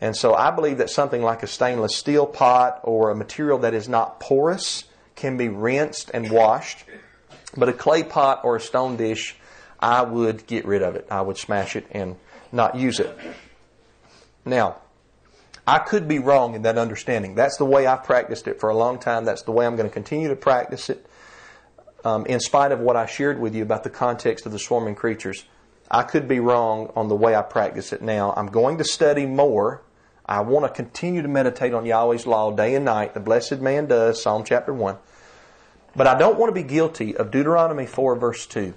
And 0.03 0.17
so 0.17 0.33
I 0.33 0.51
believe 0.51 0.79
that 0.79 0.89
something 0.89 1.21
like 1.21 1.43
a 1.43 1.47
stainless 1.47 1.95
steel 1.95 2.25
pot 2.25 2.81
or 2.83 3.09
a 3.09 3.15
material 3.15 3.59
that 3.59 3.73
is 3.73 3.87
not 3.87 4.19
porous 4.19 4.83
can 5.15 5.37
be 5.37 5.47
rinsed 5.47 6.11
and 6.13 6.29
washed. 6.29 6.83
But 7.55 7.69
a 7.69 7.73
clay 7.73 8.03
pot 8.03 8.41
or 8.43 8.57
a 8.57 8.59
stone 8.59 8.97
dish, 8.97 9.37
I 9.79 10.01
would 10.01 10.45
get 10.45 10.65
rid 10.65 10.81
of 10.81 10.97
it. 10.97 11.07
I 11.09 11.21
would 11.21 11.37
smash 11.37 11.77
it 11.77 11.87
and 11.89 12.17
not 12.51 12.75
use 12.75 12.99
it. 12.99 13.17
Now, 14.43 14.81
I 15.65 15.79
could 15.79 16.05
be 16.05 16.19
wrong 16.19 16.53
in 16.53 16.63
that 16.63 16.77
understanding. 16.77 17.35
That's 17.35 17.55
the 17.55 17.65
way 17.65 17.87
I've 17.87 18.03
practiced 18.03 18.49
it 18.49 18.59
for 18.59 18.69
a 18.69 18.75
long 18.75 18.99
time. 18.99 19.23
That's 19.23 19.43
the 19.43 19.53
way 19.53 19.65
I'm 19.65 19.77
going 19.77 19.87
to 19.87 19.93
continue 19.93 20.27
to 20.27 20.35
practice 20.35 20.89
it, 20.89 21.05
um, 22.03 22.25
in 22.25 22.41
spite 22.41 22.73
of 22.73 22.81
what 22.81 22.97
I 22.97 23.05
shared 23.05 23.39
with 23.39 23.55
you 23.55 23.63
about 23.63 23.85
the 23.85 23.89
context 23.89 24.45
of 24.45 24.51
the 24.51 24.59
swarming 24.59 24.95
creatures. 24.95 25.45
I 25.89 26.03
could 26.03 26.27
be 26.27 26.41
wrong 26.41 26.91
on 26.93 27.07
the 27.07 27.15
way 27.15 27.35
I 27.35 27.41
practice 27.41 27.93
it 27.93 28.01
now. 28.01 28.33
I'm 28.35 28.47
going 28.47 28.79
to 28.79 28.83
study 28.83 29.25
more. 29.25 29.81
I 30.25 30.41
want 30.41 30.65
to 30.65 30.69
continue 30.69 31.21
to 31.21 31.27
meditate 31.27 31.73
on 31.73 31.85
Yahweh's 31.85 32.25
law 32.25 32.51
day 32.51 32.75
and 32.75 32.85
night. 32.85 33.13
The 33.13 33.19
blessed 33.19 33.59
man 33.59 33.87
does, 33.87 34.21
Psalm 34.21 34.43
chapter 34.45 34.73
1. 34.73 34.97
But 35.95 36.07
I 36.07 36.17
don't 36.17 36.39
want 36.39 36.49
to 36.49 36.61
be 36.61 36.67
guilty 36.67 37.15
of 37.15 37.29
Deuteronomy 37.29 37.85
4, 37.85 38.15
verse 38.15 38.45
2. 38.47 38.73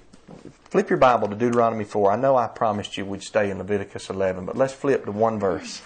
Flip 0.65 0.89
your 0.89 0.97
Bible 0.97 1.29
to 1.29 1.35
Deuteronomy 1.35 1.85
4. 1.85 2.11
I 2.11 2.15
know 2.17 2.35
I 2.35 2.47
promised 2.47 2.97
you 2.97 3.05
we'd 3.05 3.23
stay 3.23 3.49
in 3.49 3.57
Leviticus 3.57 4.09
11, 4.09 4.45
but 4.45 4.57
let's 4.57 4.73
flip 4.73 5.05
to 5.05 5.11
one 5.11 5.39
verse. 5.39 5.81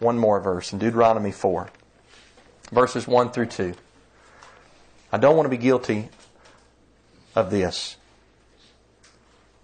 One 0.00 0.18
more 0.18 0.40
verse 0.40 0.72
in 0.72 0.78
Deuteronomy 0.78 1.32
4, 1.32 1.70
verses 2.72 3.06
1 3.06 3.30
through 3.30 3.46
2. 3.46 3.74
I 5.12 5.18
don't 5.18 5.36
want 5.36 5.46
to 5.46 5.50
be 5.50 5.56
guilty 5.56 6.08
of 7.34 7.50
this. 7.50 7.96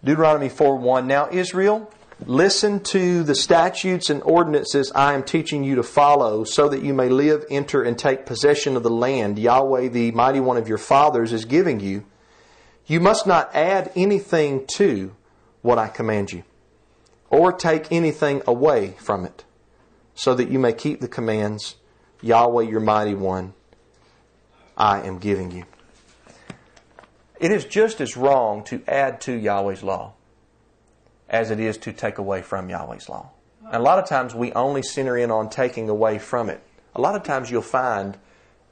Deuteronomy 0.03 0.49
4 0.49 0.77
1. 0.77 1.07
Now, 1.07 1.29
Israel, 1.31 1.93
listen 2.27 2.81
to 2.81 3.23
the 3.23 3.35
statutes 3.35 4.11
and 4.11 4.23
ordinances 4.23 4.93
I 4.95 5.15
am 5.15 5.23
teaching 5.23 5.65
you 5.65 5.75
to 5.77 5.83
follow, 5.83 6.45
so 6.45 6.69
that 6.69 6.83
you 6.83 6.95
may 6.95 7.09
live, 7.09 7.45
enter, 7.51 7.83
and 7.83 7.99
take 7.99 8.27
possession 8.27 8.77
of 8.77 8.83
the 8.83 8.91
land 8.91 9.39
Yahweh, 9.39 9.89
the 9.89 10.11
mighty 10.13 10.41
one 10.41 10.57
of 10.57 10.69
your 10.69 10.79
fathers, 10.79 11.33
is 11.33 11.45
giving 11.45 11.81
you. 11.81 12.05
You 12.87 13.01
must 13.01 13.27
not 13.27 13.55
add 13.55 13.91
anything 13.97 14.67
to 14.75 15.15
what 15.63 15.79
I 15.79 15.89
command 15.89 16.33
you, 16.33 16.45
or 17.31 17.53
take 17.53 17.91
anything 17.91 18.43
away 18.47 18.97
from 18.99 19.25
it, 19.25 19.45
so 20.15 20.35
that 20.35 20.51
you 20.51 20.59
may 20.59 20.73
keep 20.73 21.01
the 21.01 21.09
commands 21.09 21.77
Yahweh, 22.21 22.63
your 22.65 22.81
mighty 22.81 23.15
one, 23.15 23.55
I 24.77 25.03
am 25.03 25.19
giving 25.19 25.51
you. 25.51 25.65
It 27.39 27.51
is 27.51 27.65
just 27.65 28.01
as 28.01 28.17
wrong 28.17 28.65
to 28.65 28.83
add 28.87 29.21
to 29.23 29.33
Yahweh's 29.33 29.83
law 29.83 30.15
as 31.35 31.51
it 31.51 31.59
is 31.59 31.77
to 31.77 31.93
take 31.93 32.19
away 32.19 32.41
from 32.43 32.71
Yahweh's 32.71 33.09
law. 33.09 33.29
And 33.65 33.75
a 33.75 33.81
lot 33.81 33.99
of 33.99 34.09
times 34.09 34.37
we 34.37 34.53
only 34.53 34.85
center 34.85 35.19
in 35.19 35.33
on 35.33 35.51
taking 35.51 35.89
away 35.89 36.21
from 36.21 36.49
it. 36.49 36.63
A 36.95 37.01
lot 37.01 37.17
of 37.17 37.25
times 37.25 37.51
you'll 37.51 37.61
find 37.61 38.17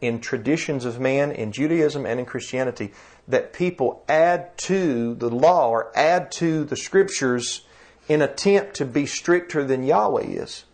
in 0.00 0.20
traditions 0.20 0.84
of 0.84 1.00
man, 1.00 1.32
in 1.32 1.50
Judaism 1.50 2.06
and 2.06 2.20
in 2.20 2.24
Christianity, 2.24 2.92
that 3.26 3.52
people 3.52 4.04
add 4.08 4.56
to 4.58 5.16
the 5.16 5.28
law 5.28 5.70
or 5.70 5.90
add 5.96 6.30
to 6.32 6.62
the 6.62 6.76
scriptures 6.76 7.62
in 8.08 8.22
attempt 8.22 8.74
to 8.76 8.84
be 8.84 9.06
stricter 9.06 9.64
than 9.64 9.82
Yahweh 9.82 10.22
is. 10.22 10.64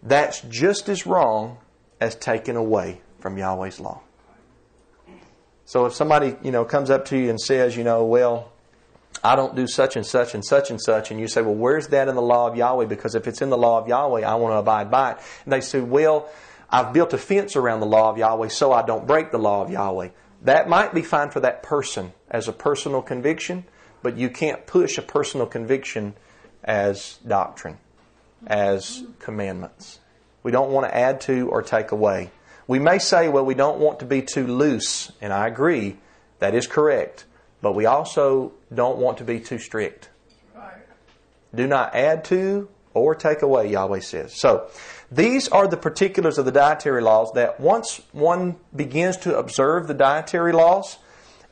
That's 0.00 0.42
just 0.42 0.88
as 0.88 1.06
wrong 1.06 1.58
as 2.00 2.14
taking 2.14 2.54
away 2.54 3.00
from 3.18 3.36
Yahweh's 3.36 3.80
law. 3.80 4.02
So 5.64 5.86
if 5.86 5.94
somebody, 5.94 6.36
you 6.40 6.52
know, 6.52 6.64
comes 6.64 6.88
up 6.88 7.04
to 7.06 7.18
you 7.18 7.30
and 7.30 7.40
says, 7.40 7.76
you 7.76 7.82
know, 7.82 8.04
well, 8.04 8.52
I 9.22 9.36
don't 9.36 9.54
do 9.54 9.66
such 9.66 9.96
and 9.96 10.06
such 10.06 10.34
and 10.34 10.44
such 10.44 10.70
and 10.70 10.80
such, 10.80 11.10
and 11.10 11.18
you 11.18 11.28
say, 11.28 11.42
well, 11.42 11.54
where's 11.54 11.88
that 11.88 12.08
in 12.08 12.14
the 12.14 12.22
law 12.22 12.46
of 12.48 12.56
Yahweh? 12.56 12.86
Because 12.86 13.14
if 13.14 13.26
it's 13.26 13.42
in 13.42 13.50
the 13.50 13.58
law 13.58 13.80
of 13.80 13.88
Yahweh, 13.88 14.22
I 14.22 14.34
want 14.36 14.52
to 14.52 14.58
abide 14.58 14.90
by 14.90 15.12
it. 15.12 15.18
And 15.44 15.52
they 15.52 15.60
say, 15.60 15.80
well, 15.80 16.28
I've 16.70 16.92
built 16.92 17.12
a 17.12 17.18
fence 17.18 17.56
around 17.56 17.80
the 17.80 17.86
law 17.86 18.10
of 18.10 18.18
Yahweh 18.18 18.48
so 18.48 18.72
I 18.72 18.82
don't 18.82 19.06
break 19.06 19.30
the 19.30 19.38
law 19.38 19.62
of 19.62 19.70
Yahweh. 19.70 20.10
That 20.42 20.68
might 20.68 20.94
be 20.94 21.02
fine 21.02 21.30
for 21.30 21.40
that 21.40 21.62
person 21.62 22.12
as 22.30 22.46
a 22.46 22.52
personal 22.52 23.02
conviction, 23.02 23.64
but 24.02 24.16
you 24.16 24.30
can't 24.30 24.66
push 24.66 24.98
a 24.98 25.02
personal 25.02 25.46
conviction 25.46 26.14
as 26.62 27.18
doctrine, 27.26 27.78
as 28.46 29.02
commandments. 29.18 29.98
We 30.42 30.52
don't 30.52 30.70
want 30.70 30.86
to 30.86 30.96
add 30.96 31.20
to 31.22 31.48
or 31.48 31.62
take 31.62 31.90
away. 31.90 32.30
We 32.66 32.78
may 32.78 32.98
say, 32.98 33.28
well, 33.28 33.44
we 33.44 33.54
don't 33.54 33.80
want 33.80 34.00
to 34.00 34.04
be 34.04 34.22
too 34.22 34.46
loose, 34.46 35.10
and 35.20 35.32
I 35.32 35.48
agree, 35.48 35.96
that 36.38 36.54
is 36.54 36.66
correct. 36.66 37.24
But 37.60 37.72
we 37.74 37.86
also 37.86 38.52
don't 38.72 38.98
want 38.98 39.18
to 39.18 39.24
be 39.24 39.40
too 39.40 39.58
strict. 39.58 40.10
Do 41.54 41.66
not 41.66 41.94
add 41.94 42.24
to 42.26 42.68
or 42.94 43.14
take 43.14 43.42
away, 43.42 43.70
Yahweh 43.70 44.00
says. 44.00 44.38
So, 44.38 44.68
these 45.10 45.48
are 45.48 45.66
the 45.66 45.76
particulars 45.76 46.36
of 46.36 46.44
the 46.44 46.52
dietary 46.52 47.00
laws 47.00 47.32
that 47.32 47.58
once 47.58 48.02
one 48.12 48.56
begins 48.76 49.16
to 49.18 49.38
observe 49.38 49.86
the 49.86 49.94
dietary 49.94 50.52
laws, 50.52 50.98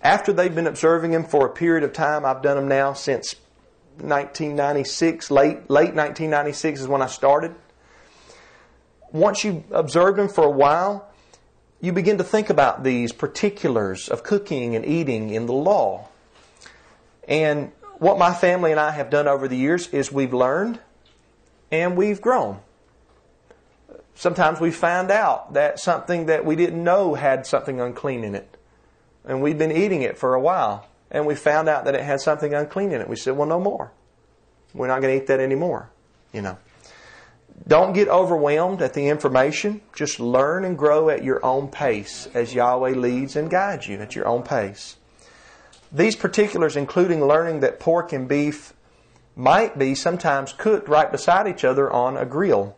after 0.02 0.32
they've 0.32 0.54
been 0.54 0.66
observing 0.66 1.12
them 1.12 1.24
for 1.24 1.46
a 1.46 1.50
period 1.50 1.82
of 1.82 1.92
time, 1.94 2.26
I've 2.26 2.42
done 2.42 2.56
them 2.56 2.68
now 2.68 2.92
since 2.92 3.34
1996, 3.98 5.30
late, 5.30 5.70
late 5.70 5.94
1996 5.94 6.80
is 6.80 6.88
when 6.88 7.00
I 7.00 7.06
started 7.06 7.54
once 9.12 9.44
you 9.44 9.64
observe 9.70 10.16
them 10.16 10.28
for 10.28 10.44
a 10.44 10.50
while, 10.50 11.08
you 11.80 11.92
begin 11.92 12.18
to 12.18 12.24
think 12.24 12.50
about 12.50 12.84
these 12.84 13.12
particulars 13.12 14.08
of 14.08 14.22
cooking 14.22 14.74
and 14.74 14.84
eating 14.84 15.30
in 15.30 15.46
the 15.46 15.52
law. 15.52 16.08
And 17.28 17.72
what 17.98 18.18
my 18.18 18.32
family 18.32 18.70
and 18.70 18.80
I 18.80 18.90
have 18.90 19.10
done 19.10 19.28
over 19.28 19.48
the 19.48 19.56
years 19.56 19.88
is 19.88 20.10
we've 20.10 20.34
learned 20.34 20.80
and 21.70 21.96
we've 21.96 22.20
grown. 22.20 22.60
Sometimes 24.14 24.60
we 24.60 24.70
find 24.70 25.10
out 25.10 25.52
that 25.52 25.78
something 25.78 26.26
that 26.26 26.44
we 26.44 26.56
didn't 26.56 26.82
know 26.82 27.14
had 27.14 27.46
something 27.46 27.80
unclean 27.80 28.24
in 28.24 28.34
it. 28.34 28.56
And 29.24 29.42
we've 29.42 29.58
been 29.58 29.72
eating 29.72 30.02
it 30.02 30.16
for 30.16 30.34
a 30.34 30.40
while. 30.40 30.88
And 31.10 31.26
we 31.26 31.34
found 31.34 31.68
out 31.68 31.84
that 31.84 31.94
it 31.94 32.02
had 32.02 32.20
something 32.20 32.54
unclean 32.54 32.92
in 32.92 33.00
it. 33.00 33.08
We 33.08 33.16
said, 33.16 33.36
well, 33.36 33.48
no 33.48 33.60
more. 33.60 33.92
We're 34.72 34.86
not 34.86 35.02
going 35.02 35.16
to 35.16 35.22
eat 35.22 35.26
that 35.28 35.40
anymore. 35.40 35.90
You 36.32 36.42
know. 36.42 36.58
Don't 37.66 37.94
get 37.94 38.08
overwhelmed 38.08 38.82
at 38.82 38.94
the 38.94 39.08
information. 39.08 39.80
Just 39.94 40.20
learn 40.20 40.64
and 40.64 40.76
grow 40.76 41.08
at 41.10 41.24
your 41.24 41.44
own 41.44 41.68
pace 41.68 42.28
as 42.34 42.54
Yahweh 42.54 42.90
leads 42.90 43.34
and 43.34 43.50
guides 43.50 43.88
you 43.88 43.98
at 43.98 44.14
your 44.14 44.28
own 44.28 44.42
pace. 44.42 44.96
These 45.90 46.16
particulars, 46.16 46.76
including 46.76 47.24
learning 47.24 47.60
that 47.60 47.80
pork 47.80 48.12
and 48.12 48.28
beef 48.28 48.72
might 49.34 49.78
be 49.78 49.94
sometimes 49.94 50.52
cooked 50.52 50.88
right 50.88 51.10
beside 51.10 51.48
each 51.48 51.64
other 51.64 51.90
on 51.90 52.16
a 52.16 52.24
grill. 52.24 52.76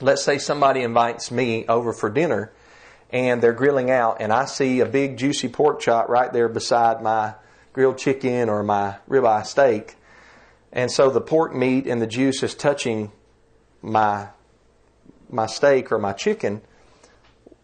Let's 0.00 0.22
say 0.22 0.38
somebody 0.38 0.82
invites 0.82 1.30
me 1.30 1.66
over 1.66 1.92
for 1.92 2.10
dinner 2.10 2.52
and 3.10 3.40
they're 3.40 3.52
grilling 3.52 3.90
out, 3.90 4.16
and 4.20 4.32
I 4.32 4.46
see 4.46 4.80
a 4.80 4.86
big 4.86 5.16
juicy 5.16 5.48
pork 5.48 5.80
chop 5.80 6.08
right 6.08 6.32
there 6.32 6.48
beside 6.48 7.02
my 7.02 7.34
grilled 7.72 7.98
chicken 7.98 8.48
or 8.48 8.62
my 8.62 8.96
ribeye 9.08 9.46
steak. 9.46 9.96
And 10.72 10.90
so 10.90 11.10
the 11.10 11.20
pork 11.20 11.54
meat 11.54 11.86
and 11.86 12.02
the 12.02 12.06
juice 12.06 12.42
is 12.42 12.54
touching 12.54 13.12
my 13.82 14.28
my 15.28 15.46
steak 15.46 15.90
or 15.90 15.98
my 15.98 16.12
chicken, 16.12 16.62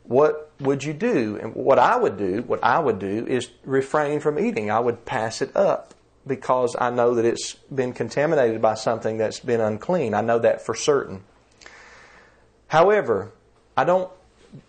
what 0.04 0.50
would 0.60 0.82
you 0.84 0.92
do? 0.92 1.38
And 1.40 1.54
what 1.54 1.78
I 1.78 1.96
would 1.96 2.16
do, 2.16 2.42
what 2.42 2.62
I 2.62 2.78
would 2.78 2.98
do 2.98 3.26
is 3.26 3.50
refrain 3.64 4.20
from 4.20 4.38
eating. 4.38 4.70
I 4.70 4.80
would 4.80 5.04
pass 5.04 5.42
it 5.42 5.56
up 5.56 5.94
because 6.26 6.76
I 6.78 6.90
know 6.90 7.14
that 7.14 7.24
it's 7.24 7.54
been 7.74 7.92
contaminated 7.92 8.60
by 8.60 8.74
something 8.74 9.18
that's 9.18 9.40
been 9.40 9.60
unclean. 9.60 10.14
I 10.14 10.20
know 10.20 10.38
that 10.40 10.64
for 10.64 10.74
certain. 10.74 11.22
However, 12.68 13.32
I 13.76 13.84
don't 13.84 14.10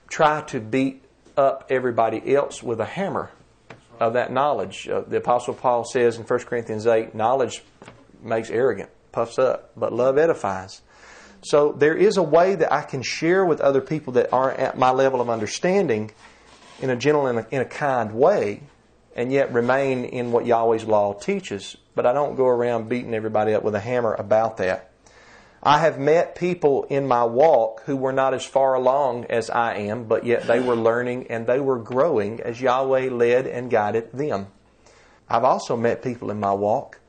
try 0.07 0.41
to 0.41 0.59
beat 0.59 1.03
up 1.35 1.67
everybody 1.69 2.35
else 2.35 2.61
with 2.61 2.79
a 2.79 2.85
hammer 2.85 3.31
of 3.99 4.13
that 4.13 4.31
knowledge. 4.31 4.87
Uh, 4.87 5.01
the 5.01 5.17
Apostle 5.17 5.53
Paul 5.53 5.83
says 5.83 6.17
in 6.17 6.23
1 6.23 6.39
Corinthians 6.41 6.85
8 6.85 7.15
knowledge 7.15 7.63
makes 8.21 8.49
arrogant, 8.49 8.89
puffs 9.11 9.39
up, 9.39 9.71
but 9.75 9.93
love 9.93 10.17
edifies. 10.17 10.81
So 11.43 11.73
there 11.73 11.95
is 11.95 12.15
a 12.15 12.23
way 12.23 12.55
that 12.55 12.71
I 12.71 12.81
can 12.83 13.01
share 13.01 13.45
with 13.45 13.59
other 13.59 13.81
people 13.81 14.13
that 14.13 14.31
aren't 14.31 14.59
at 14.59 14.77
my 14.77 14.91
level 14.91 15.19
of 15.19 15.29
understanding 15.29 16.11
in 16.81 16.89
a 16.89 16.95
gentle 16.95 17.27
and 17.27 17.45
in 17.51 17.61
a 17.61 17.65
kind 17.65 18.13
way, 18.13 18.63
and 19.15 19.31
yet 19.31 19.51
remain 19.53 20.05
in 20.05 20.31
what 20.31 20.45
Yahweh's 20.45 20.85
law 20.85 21.13
teaches. 21.13 21.75
But 21.95 22.05
I 22.05 22.13
don't 22.13 22.35
go 22.35 22.47
around 22.47 22.87
beating 22.87 23.13
everybody 23.13 23.53
up 23.53 23.61
with 23.61 23.75
a 23.75 23.81
hammer 23.81 24.13
about 24.13 24.57
that. 24.57 24.89
I 25.61 25.79
have 25.79 25.99
met 25.99 26.35
people 26.35 26.83
in 26.85 27.07
my 27.07 27.25
walk 27.25 27.83
who 27.85 27.97
were 27.97 28.11
not 28.13 28.33
as 28.33 28.45
far 28.45 28.73
along 28.73 29.25
as 29.25 29.49
I 29.49 29.75
am, 29.75 30.05
but 30.05 30.25
yet 30.25 30.47
they 30.47 30.61
were 30.61 30.75
learning 30.75 31.27
and 31.29 31.45
they 31.45 31.59
were 31.59 31.79
growing 31.79 32.39
as 32.41 32.61
Yahweh 32.61 33.09
led 33.09 33.47
and 33.47 33.69
guided 33.69 34.11
them. 34.13 34.47
I've 35.29 35.45
also 35.45 35.75
met 35.75 36.03
people 36.03 36.31
in 36.31 36.39
my 36.39 36.53
walk 36.53 36.99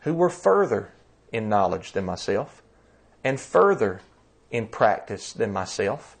who 0.00 0.14
were 0.14 0.30
further 0.30 0.92
in 1.32 1.48
knowledge 1.48 1.92
than 1.92 2.04
myself 2.04 2.62
and 3.22 3.40
further 3.40 4.00
in 4.50 4.66
practice 4.66 5.32
than 5.32 5.52
myself. 5.52 6.16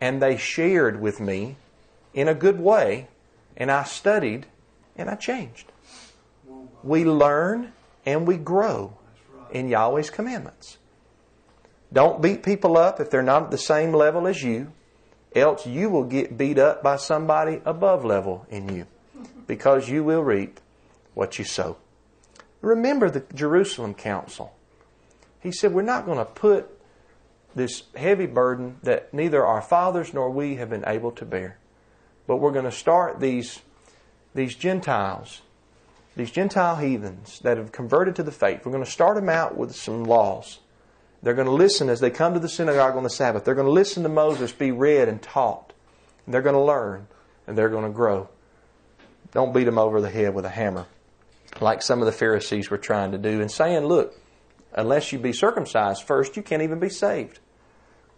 And 0.00 0.20
they 0.20 0.36
shared 0.36 1.00
with 1.00 1.20
me 1.20 1.56
in 2.12 2.28
a 2.28 2.34
good 2.34 2.60
way, 2.60 3.08
and 3.56 3.70
I 3.70 3.84
studied 3.84 4.46
and 4.96 5.08
I 5.10 5.14
changed. 5.14 5.72
We 6.82 7.04
learn 7.04 7.72
and 8.04 8.26
we 8.26 8.36
grow 8.36 8.96
in 9.50 9.68
Yahweh's 9.68 10.10
commandments. 10.10 10.78
Don't 11.92 12.20
beat 12.20 12.42
people 12.42 12.76
up 12.76 13.00
if 13.00 13.10
they're 13.10 13.22
not 13.22 13.44
at 13.44 13.50
the 13.50 13.58
same 13.58 13.92
level 13.92 14.26
as 14.26 14.42
you, 14.42 14.72
else 15.34 15.66
you 15.66 15.90
will 15.90 16.04
get 16.04 16.36
beat 16.36 16.58
up 16.58 16.82
by 16.82 16.96
somebody 16.96 17.60
above 17.64 18.04
level 18.04 18.46
in 18.50 18.68
you 18.74 18.86
because 19.46 19.88
you 19.88 20.02
will 20.02 20.22
reap 20.22 20.60
what 21.14 21.38
you 21.38 21.44
sow. 21.44 21.76
Remember 22.60 23.10
the 23.10 23.24
Jerusalem 23.34 23.94
Council. 23.94 24.55
He 25.46 25.52
said, 25.52 25.72
We're 25.72 25.82
not 25.82 26.06
going 26.06 26.18
to 26.18 26.24
put 26.24 26.68
this 27.54 27.84
heavy 27.94 28.26
burden 28.26 28.78
that 28.82 29.14
neither 29.14 29.46
our 29.46 29.62
fathers 29.62 30.12
nor 30.12 30.28
we 30.28 30.56
have 30.56 30.70
been 30.70 30.82
able 30.88 31.12
to 31.12 31.24
bear. 31.24 31.56
But 32.26 32.38
we're 32.38 32.50
going 32.50 32.64
to 32.64 32.72
start 32.72 33.20
these, 33.20 33.60
these 34.34 34.56
Gentiles, 34.56 35.42
these 36.16 36.32
Gentile 36.32 36.74
heathens 36.74 37.38
that 37.44 37.58
have 37.58 37.70
converted 37.70 38.16
to 38.16 38.24
the 38.24 38.32
faith. 38.32 38.62
We're 38.66 38.72
going 38.72 38.84
to 38.84 38.90
start 38.90 39.14
them 39.14 39.28
out 39.28 39.56
with 39.56 39.76
some 39.76 40.02
laws. 40.02 40.58
They're 41.22 41.32
going 41.32 41.46
to 41.46 41.52
listen 41.52 41.88
as 41.88 42.00
they 42.00 42.10
come 42.10 42.34
to 42.34 42.40
the 42.40 42.48
synagogue 42.48 42.96
on 42.96 43.04
the 43.04 43.08
Sabbath. 43.08 43.44
They're 43.44 43.54
going 43.54 43.68
to 43.68 43.72
listen 43.72 44.02
to 44.02 44.08
Moses 44.08 44.50
be 44.50 44.72
read 44.72 45.08
and 45.08 45.22
taught. 45.22 45.72
And 46.24 46.34
they're 46.34 46.42
going 46.42 46.56
to 46.56 46.60
learn 46.60 47.06
and 47.46 47.56
they're 47.56 47.68
going 47.68 47.84
to 47.84 47.96
grow. 47.96 48.28
Don't 49.30 49.54
beat 49.54 49.64
them 49.64 49.78
over 49.78 50.00
the 50.00 50.10
head 50.10 50.34
with 50.34 50.44
a 50.44 50.50
hammer 50.50 50.86
like 51.60 51.82
some 51.82 52.00
of 52.00 52.06
the 52.06 52.12
Pharisees 52.12 52.70
were 52.70 52.78
trying 52.78 53.12
to 53.12 53.18
do 53.18 53.40
and 53.40 53.50
saying, 53.50 53.84
look, 53.84 54.14
unless 54.72 55.12
you 55.12 55.18
be 55.18 55.32
circumcised 55.32 56.02
first, 56.02 56.36
you 56.36 56.42
can't 56.42 56.62
even 56.62 56.78
be 56.78 56.88
saved. 56.88 57.38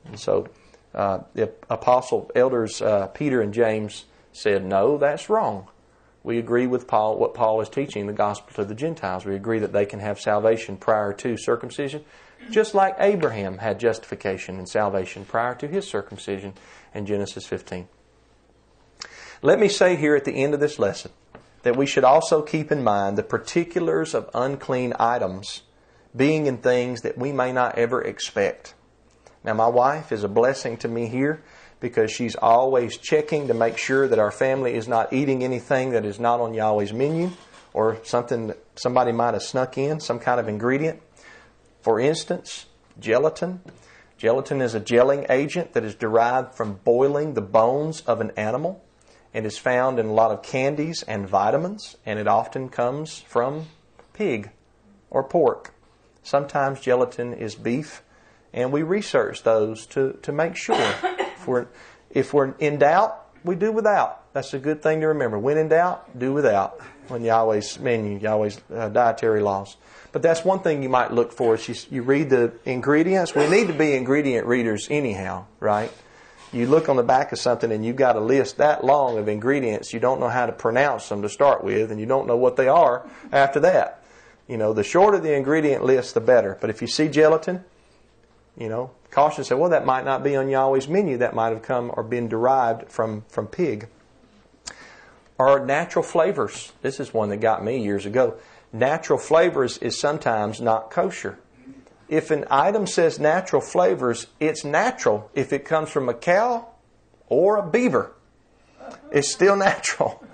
And 0.04 0.18
so 0.18 0.48
uh, 0.94 1.20
the 1.34 1.52
apostle 1.68 2.30
elders 2.34 2.80
uh, 2.82 3.08
Peter 3.08 3.40
and 3.40 3.52
James 3.52 4.04
said, 4.32 4.64
no, 4.64 4.98
that's 4.98 5.28
wrong. 5.28 5.68
We 6.22 6.38
agree 6.38 6.66
with 6.66 6.86
Paul 6.86 7.18
what 7.18 7.34
Paul 7.34 7.60
is 7.60 7.68
teaching 7.68 8.06
the 8.06 8.12
gospel 8.12 8.52
to 8.54 8.64
the 8.64 8.74
Gentiles. 8.74 9.24
We 9.24 9.34
agree 9.34 9.60
that 9.60 9.72
they 9.72 9.86
can 9.86 10.00
have 10.00 10.20
salvation 10.20 10.76
prior 10.76 11.12
to 11.14 11.36
circumcision 11.36 12.04
just 12.50 12.74
like 12.74 12.96
Abraham 12.98 13.58
had 13.58 13.78
justification 13.78 14.58
and 14.58 14.68
salvation 14.68 15.24
prior 15.24 15.54
to 15.56 15.68
his 15.68 15.86
circumcision 15.86 16.54
in 16.94 17.06
Genesis 17.06 17.46
15. 17.46 17.88
Let 19.42 19.58
me 19.58 19.68
say 19.68 19.96
here 19.96 20.16
at 20.16 20.24
the 20.24 20.32
end 20.32 20.54
of 20.54 20.60
this 20.60 20.78
lesson 20.78 21.12
that 21.62 21.76
we 21.76 21.86
should 21.86 22.04
also 22.04 22.42
keep 22.42 22.72
in 22.72 22.82
mind 22.82 23.18
the 23.18 23.22
particulars 23.22 24.14
of 24.14 24.30
unclean 24.34 24.94
items 24.98 25.62
being 26.16 26.46
in 26.46 26.58
things 26.58 27.02
that 27.02 27.18
we 27.18 27.32
may 27.32 27.52
not 27.52 27.78
ever 27.78 28.02
expect. 28.02 28.74
Now, 29.44 29.54
my 29.54 29.68
wife 29.68 30.12
is 30.12 30.24
a 30.24 30.28
blessing 30.28 30.76
to 30.78 30.88
me 30.88 31.06
here 31.06 31.42
because 31.80 32.10
she's 32.10 32.34
always 32.34 32.96
checking 32.96 33.48
to 33.48 33.54
make 33.54 33.78
sure 33.78 34.08
that 34.08 34.18
our 34.18 34.30
family 34.30 34.74
is 34.74 34.88
not 34.88 35.12
eating 35.12 35.44
anything 35.44 35.90
that 35.90 36.04
is 36.04 36.18
not 36.18 36.40
on 36.40 36.54
Yahweh's 36.54 36.92
menu 36.92 37.30
or 37.72 37.98
something 38.04 38.48
that 38.48 38.58
somebody 38.74 39.12
might 39.12 39.34
have 39.34 39.42
snuck 39.42 39.78
in, 39.78 40.00
some 40.00 40.18
kind 40.18 40.40
of 40.40 40.48
ingredient. 40.48 41.00
For 41.82 42.00
instance, 42.00 42.66
gelatin. 42.98 43.60
Gelatin 44.16 44.60
is 44.60 44.74
a 44.74 44.80
gelling 44.80 45.30
agent 45.30 45.74
that 45.74 45.84
is 45.84 45.94
derived 45.94 46.54
from 46.54 46.80
boiling 46.82 47.34
the 47.34 47.40
bones 47.40 48.00
of 48.00 48.20
an 48.20 48.32
animal 48.36 48.84
and 49.32 49.46
is 49.46 49.56
found 49.56 50.00
in 50.00 50.06
a 50.06 50.12
lot 50.12 50.32
of 50.32 50.42
candies 50.42 51.04
and 51.04 51.28
vitamins, 51.28 51.96
and 52.04 52.18
it 52.18 52.26
often 52.26 52.68
comes 52.68 53.20
from 53.20 53.66
pig 54.12 54.50
or 55.10 55.22
pork. 55.22 55.72
Sometimes 56.22 56.80
gelatin 56.80 57.32
is 57.32 57.54
beef, 57.54 58.02
and 58.52 58.72
we 58.72 58.82
research 58.82 59.42
those 59.42 59.86
to, 59.86 60.18
to 60.22 60.32
make 60.32 60.56
sure. 60.56 60.94
if, 61.02 61.46
we're, 61.46 61.66
if 62.10 62.34
we're 62.34 62.54
in 62.58 62.78
doubt, 62.78 63.26
we 63.44 63.54
do 63.54 63.72
without. 63.72 64.32
That's 64.32 64.52
a 64.54 64.58
good 64.58 64.82
thing 64.82 65.00
to 65.00 65.08
remember. 65.08 65.38
When 65.38 65.56
in 65.56 65.68
doubt, 65.68 66.18
do 66.18 66.32
without. 66.32 66.80
When 67.08 67.22
Yahweh's 67.22 67.78
menu, 67.78 68.18
Yahweh's 68.18 68.60
uh, 68.74 68.90
dietary 68.90 69.40
laws. 69.40 69.76
But 70.12 70.22
that's 70.22 70.44
one 70.44 70.60
thing 70.60 70.82
you 70.82 70.88
might 70.88 71.12
look 71.12 71.32
for. 71.32 71.54
Is 71.54 71.68
you, 71.68 71.74
you 71.90 72.02
read 72.02 72.30
the 72.30 72.52
ingredients. 72.64 73.34
We 73.34 73.48
need 73.48 73.68
to 73.68 73.72
be 73.72 73.94
ingredient 73.94 74.46
readers 74.46 74.88
anyhow, 74.90 75.46
right? 75.60 75.90
You 76.52 76.66
look 76.66 76.88
on 76.88 76.96
the 76.96 77.02
back 77.02 77.32
of 77.32 77.38
something 77.38 77.70
and 77.70 77.84
you've 77.84 77.96
got 77.96 78.16
a 78.16 78.20
list 78.20 78.56
that 78.56 78.82
long 78.84 79.18
of 79.18 79.28
ingredients. 79.28 79.92
You 79.92 80.00
don't 80.00 80.18
know 80.18 80.28
how 80.28 80.46
to 80.46 80.52
pronounce 80.52 81.08
them 81.08 81.22
to 81.22 81.28
start 81.28 81.62
with, 81.62 81.90
and 81.90 82.00
you 82.00 82.06
don't 82.06 82.26
know 82.26 82.36
what 82.36 82.56
they 82.56 82.68
are 82.68 83.08
after 83.32 83.60
that. 83.60 84.02
You 84.48 84.56
know, 84.56 84.72
the 84.72 84.82
shorter 84.82 85.18
the 85.18 85.34
ingredient 85.34 85.84
list, 85.84 86.14
the 86.14 86.20
better. 86.20 86.56
But 86.60 86.70
if 86.70 86.80
you 86.80 86.88
see 86.88 87.08
gelatin, 87.08 87.64
you 88.56 88.68
know, 88.68 88.90
caution 89.10 89.44
say, 89.44 89.54
well, 89.54 89.70
that 89.70 89.86
might 89.86 90.04
not 90.04 90.24
be 90.24 90.34
on 90.34 90.48
Yahweh's 90.48 90.88
menu. 90.88 91.18
That 91.18 91.34
might 91.34 91.50
have 91.50 91.62
come 91.62 91.92
or 91.94 92.02
been 92.02 92.28
derived 92.28 92.90
from, 92.90 93.24
from 93.28 93.46
pig. 93.46 93.88
Or 95.36 95.64
natural 95.64 96.02
flavors. 96.02 96.72
This 96.82 96.98
is 96.98 97.14
one 97.14 97.28
that 97.28 97.36
got 97.36 97.62
me 97.64 97.82
years 97.82 98.06
ago 98.06 98.38
natural 98.72 99.18
flavors 99.18 99.78
is 99.78 99.98
sometimes 99.98 100.60
not 100.60 100.90
kosher. 100.90 101.38
If 102.08 102.30
an 102.30 102.44
item 102.50 102.86
says 102.86 103.18
natural 103.18 103.62
flavors, 103.62 104.26
it's 104.40 104.64
natural 104.64 105.30
if 105.34 105.52
it 105.52 105.64
comes 105.64 105.90
from 105.90 106.08
a 106.08 106.14
cow 106.14 106.68
or 107.28 107.56
a 107.56 107.68
beaver. 107.68 108.12
It's 109.12 109.30
still 109.30 109.56
natural. 109.70 110.24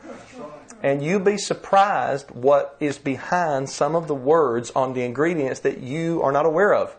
And 0.84 1.02
you'd 1.02 1.24
be 1.24 1.38
surprised 1.38 2.30
what 2.32 2.76
is 2.78 2.98
behind 2.98 3.70
some 3.70 3.96
of 3.96 4.06
the 4.06 4.14
words 4.14 4.70
on 4.76 4.92
the 4.92 5.00
ingredients 5.00 5.60
that 5.60 5.78
you 5.78 6.20
are 6.20 6.30
not 6.30 6.44
aware 6.44 6.74
of. 6.74 6.94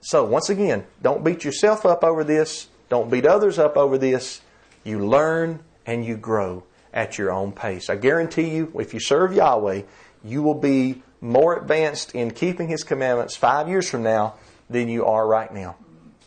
So, 0.00 0.24
once 0.24 0.48
again, 0.48 0.86
don't 1.02 1.24
beat 1.24 1.42
yourself 1.42 1.84
up 1.84 2.04
over 2.04 2.22
this. 2.22 2.68
Don't 2.88 3.10
beat 3.10 3.26
others 3.26 3.58
up 3.58 3.76
over 3.76 3.98
this. 3.98 4.40
You 4.84 5.04
learn 5.04 5.64
and 5.84 6.06
you 6.06 6.16
grow 6.16 6.62
at 6.94 7.18
your 7.18 7.32
own 7.32 7.50
pace. 7.50 7.90
I 7.90 7.96
guarantee 7.96 8.50
you, 8.50 8.70
if 8.78 8.94
you 8.94 9.00
serve 9.00 9.34
Yahweh, 9.34 9.82
you 10.22 10.40
will 10.44 10.54
be 10.54 11.02
more 11.20 11.58
advanced 11.58 12.14
in 12.14 12.30
keeping 12.30 12.68
His 12.68 12.84
commandments 12.84 13.34
five 13.34 13.68
years 13.68 13.90
from 13.90 14.04
now 14.04 14.34
than 14.70 14.88
you 14.88 15.04
are 15.06 15.26
right 15.26 15.52
now. 15.52 15.74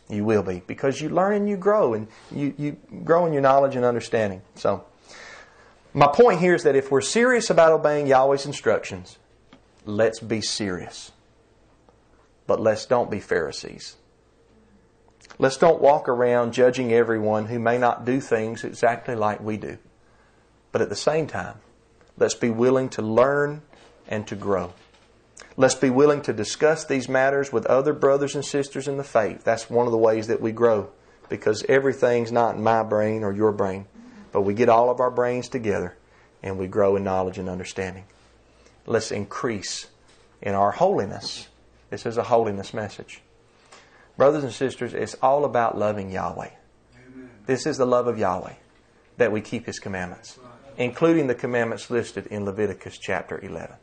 You 0.10 0.26
will 0.26 0.44
be 0.44 0.62
because 0.68 1.00
you 1.00 1.08
learn 1.08 1.36
and 1.36 1.48
you 1.48 1.56
grow 1.56 1.94
and 1.94 2.10
you, 2.36 2.54
you 2.58 2.76
grow 3.06 3.26
in 3.28 3.32
your 3.32 3.42
knowledge 3.42 3.78
and 3.78 3.86
understanding. 3.86 4.42
So, 4.56 4.84
my 5.94 6.08
point 6.08 6.40
here 6.40 6.56
is 6.56 6.64
that 6.64 6.76
if 6.76 6.92
we're 6.92 7.02
serious 7.02 7.50
about 7.50 7.72
obeying 7.72 8.08
Yahweh's 8.08 8.46
instructions, 8.46 9.18
let's 9.86 10.20
be 10.20 10.42
serious. 10.42 11.12
But 12.48 12.60
let's 12.60 12.86
don't 12.86 13.12
be 13.12 13.20
Pharisees. 13.20 13.96
Let's 15.38 15.58
don't 15.58 15.82
walk 15.82 16.08
around 16.08 16.54
judging 16.54 16.94
everyone 16.94 17.48
who 17.48 17.60
may 17.60 17.78
not 17.78 18.06
do 18.06 18.20
things 18.20 18.64
exactly 18.64 19.16
like 19.16 19.42
we 19.42 19.58
do. 19.58 19.78
But 20.72 20.82
at 20.82 20.90
the 20.90 20.96
same 20.96 21.28
time, 21.28 21.56
let's 22.18 22.36
be 22.36 22.50
willing 22.50 22.90
to 22.90 23.02
learn 23.02 23.62
and 24.08 24.28
to 24.28 24.36
grow. 24.36 24.74
Let's 25.58 25.76
be 25.76 25.90
willing 25.90 26.22
to 26.24 26.34
discuss 26.34 26.86
these 26.86 27.10
matters 27.10 27.52
with 27.52 27.66
other 27.66 27.94
brothers 27.94 28.36
and 28.36 28.46
sisters 28.46 28.88
in 28.88 28.98
the 28.98 29.04
faith. 29.04 29.44
That's 29.44 29.70
one 29.70 29.86
of 29.86 29.92
the 29.92 29.98
ways 29.98 30.28
that 30.28 30.42
we 30.42 30.52
grow 30.52 30.90
because 31.28 31.64
everything's 31.68 32.32
not 32.32 32.56
in 32.56 32.64
my 32.64 32.84
brain 32.84 33.24
or 33.24 33.32
your 33.32 33.52
brain, 33.52 33.86
but 34.32 34.42
we 34.42 34.54
get 34.54 34.70
all 34.70 34.90
of 34.90 35.00
our 35.00 35.12
brains 35.12 35.50
together 35.50 35.96
and 36.44 36.58
we 36.58 36.68
grow 36.68 36.96
in 36.96 37.04
knowledge 37.04 37.38
and 37.38 37.50
understanding. 37.50 38.06
Let's 38.86 39.12
increase 39.12 39.88
in 40.42 40.56
our 40.56 40.72
holiness. 40.72 41.48
This 41.90 42.06
is 42.06 42.18
a 42.18 42.24
holiness 42.24 42.74
message. 42.74 43.22
Brothers 44.18 44.44
and 44.44 44.54
sisters, 44.54 44.94
it's 44.94 45.16
all 45.22 45.46
about 45.46 45.78
loving 45.78 46.12
Yahweh. 46.12 46.50
Amen. 46.96 47.30
This 47.46 47.66
is 47.66 47.78
the 47.78 47.86
love 47.86 48.08
of 48.08 48.18
Yahweh 48.18 48.54
that 49.18 49.32
we 49.32 49.42
keep 49.42 49.66
His 49.66 49.80
commandments, 49.80 50.40
including 50.78 51.28
the 51.28 51.36
commandments 51.36 51.90
listed 51.90 52.28
in 52.28 52.46
Leviticus 52.46 52.98
chapter 52.98 53.40
11. 53.44 53.76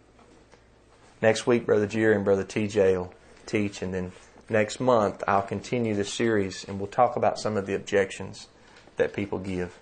Next 1.20 1.46
week, 1.46 1.66
Brother 1.66 1.86
Jerry 1.86 2.14
and 2.14 2.24
Brother 2.24 2.44
TJ 2.44 2.96
will 2.96 3.14
teach, 3.46 3.82
and 3.82 3.92
then 3.92 4.12
next 4.48 4.80
month 4.80 5.22
I'll 5.26 5.42
continue 5.42 5.94
this 5.94 6.12
series 6.12 6.64
and 6.64 6.78
we'll 6.78 6.88
talk 6.88 7.16
about 7.16 7.38
some 7.38 7.56
of 7.56 7.66
the 7.66 7.74
objections 7.74 8.48
that 8.96 9.12
people 9.12 9.38
give 9.38 9.76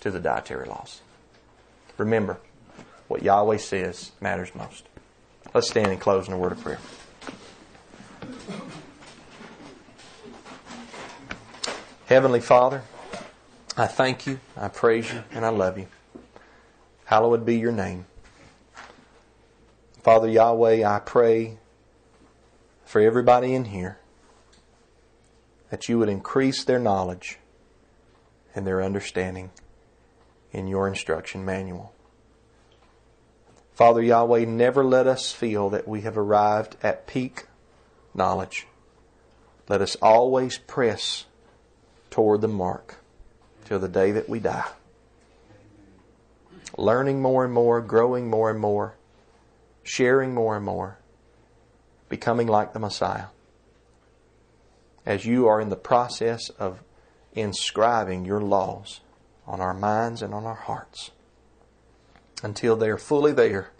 to 0.00 0.10
the 0.10 0.20
dietary 0.20 0.66
laws. 0.66 1.00
Remember, 1.96 2.38
what 3.08 3.22
Yahweh 3.22 3.56
says 3.56 4.12
matters 4.20 4.54
most. 4.54 4.86
Let's 5.54 5.68
stand 5.68 5.88
and 5.88 6.00
close 6.00 6.28
in 6.28 6.34
a 6.34 6.38
word 6.38 6.52
of 6.52 6.60
prayer. 6.60 6.78
Heavenly 12.06 12.40
Father, 12.40 12.82
I 13.76 13.86
thank 13.86 14.26
you, 14.26 14.40
I 14.56 14.68
praise 14.68 15.12
you, 15.12 15.22
and 15.32 15.44
I 15.44 15.50
love 15.50 15.78
you. 15.78 15.88
Hallowed 17.04 17.44
be 17.44 17.58
your 17.58 17.72
name. 17.72 18.06
Father 20.02 20.28
Yahweh, 20.28 20.84
I 20.88 21.00
pray 21.00 21.58
for 22.84 23.00
everybody 23.00 23.54
in 23.54 23.66
here 23.66 23.98
that 25.70 25.88
you 25.88 25.98
would 25.98 26.08
increase 26.08 26.64
their 26.64 26.78
knowledge 26.78 27.38
and 28.54 28.66
their 28.66 28.82
understanding 28.82 29.50
in 30.52 30.66
your 30.66 30.88
instruction 30.88 31.44
manual. 31.44 31.92
Father 33.74 34.02
Yahweh, 34.02 34.44
never 34.44 34.84
let 34.84 35.06
us 35.06 35.32
feel 35.32 35.70
that 35.70 35.86
we 35.86 36.00
have 36.00 36.18
arrived 36.18 36.76
at 36.82 37.06
peak 37.06 37.46
knowledge. 38.14 38.66
Let 39.68 39.80
us 39.80 39.96
always 40.02 40.58
press 40.58 41.26
toward 42.10 42.40
the 42.40 42.48
mark 42.48 42.96
till 43.64 43.78
the 43.78 43.88
day 43.88 44.10
that 44.12 44.28
we 44.28 44.40
die. 44.40 44.68
Learning 46.76 47.22
more 47.22 47.44
and 47.44 47.52
more, 47.52 47.80
growing 47.80 48.28
more 48.28 48.50
and 48.50 48.58
more, 48.58 48.96
sharing 49.82 50.34
more 50.34 50.56
and 50.56 50.64
more, 50.64 50.98
becoming 52.08 52.46
like 52.46 52.72
the 52.72 52.78
Messiah. 52.78 53.26
As 55.06 55.24
you 55.24 55.46
are 55.46 55.60
in 55.60 55.68
the 55.68 55.76
process 55.76 56.50
of 56.50 56.82
inscribing 57.32 58.24
your 58.24 58.40
laws 58.40 59.00
on 59.48 59.60
our 59.62 59.72
minds 59.72 60.20
and 60.20 60.34
on 60.34 60.44
our 60.44 60.54
hearts 60.54 61.10
until 62.42 62.76
they 62.76 62.90
are 62.90 62.98
fully 62.98 63.32
there, 63.32 63.70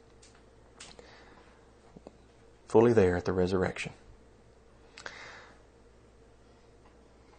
fully 2.67 2.95
there 2.95 3.17
at 3.17 3.27
the 3.27 3.33
resurrection. 3.33 3.93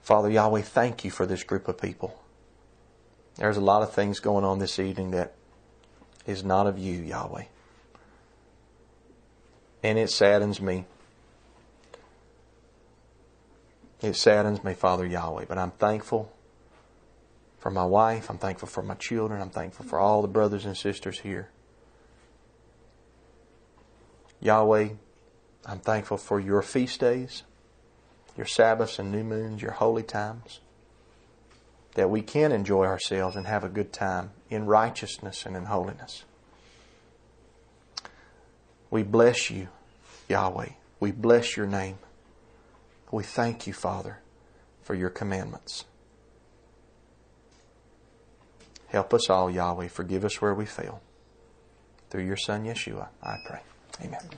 Father 0.04 0.30
Yahweh, 0.30 0.62
thank 0.62 1.04
you 1.04 1.12
for 1.12 1.26
this 1.26 1.44
group 1.44 1.68
of 1.68 1.82
people. 1.82 2.22
There's 3.36 3.58
a 3.58 3.62
lot 3.62 3.82
of 3.82 3.94
things 3.94 4.20
going 4.20 4.46
on 4.46 4.60
this 4.60 4.80
evening 4.80 5.12
that 5.12 5.34
is 6.26 6.44
not 6.44 6.68
of 6.68 6.78
you, 6.78 7.02
Yahweh. 7.02 7.46
And 9.82 9.98
it 9.98 10.10
saddens 10.10 10.62
me. 10.62 10.86
It 14.02 14.15
saddens 14.15 14.63
me, 14.63 14.74
Father 14.74 15.06
Yahweh, 15.06 15.46
but 15.48 15.58
I'm 15.58 15.72
thankful 15.72 16.32
for 17.60 17.69
my 17.69 17.86
wife. 17.86 18.30
I'm 18.30 18.38
thankful 18.38 18.67
for 18.67 18.82
my 18.82 18.95
children. 18.95 19.41
I'm 19.41 19.50
thankful 19.50 19.86
for 19.86 20.00
all 20.00 20.22
the 20.22 20.28
brothers 20.28 20.65
and 20.65 20.76
sisters 20.76 21.19
here. 21.19 21.50
Yahweh, 24.39 24.89
I'm 25.65 25.80
thankful 25.80 26.17
for 26.17 26.39
your 26.39 26.62
feast 26.62 27.02
days, 27.02 27.43
your 28.38 28.45
Sabbaths 28.45 28.98
and 28.98 29.12
new 29.12 29.24
moons, 29.24 29.62
your 29.62 29.74
holy 29.74 30.04
times, 30.04 30.62
that 31.95 32.10
we 32.10 32.22
can 32.22 32.54
enjoy 32.54 32.86
ourselves 32.86 33.36
and 33.36 33.45
have 33.45 33.65
a 33.65 33.69
good 33.69 33.91
time 33.91 34.32
in 34.50 34.65
righteousness 34.65 35.45
and 35.45 35.58
in 35.58 35.65
holiness. 35.65 36.24
We 38.89 39.04
bless 39.04 39.52
you, 39.52 39.67
Yahweh. 40.30 40.69
We 41.00 41.12
bless 41.12 41.58
your 41.58 41.67
name. 41.67 41.98
We 43.12 43.24
thank 43.24 43.67
you, 43.67 43.74
Father, 43.74 44.19
for 44.82 44.95
your 44.95 45.10
commandments. 45.10 45.86
Help 48.89 49.13
us 49.13 49.30
all, 49.30 49.49
Yahweh. 49.49 49.88
Forgive 49.88 50.25
us 50.25 50.41
where 50.41 50.54
we 50.54 50.65
fail. 50.65 51.02
Through 52.10 52.25
your 52.25 52.38
Son, 52.38 52.65
Yeshua, 52.65 53.10
I 53.21 53.36
pray. 53.45 53.62
Amen. 54.04 54.30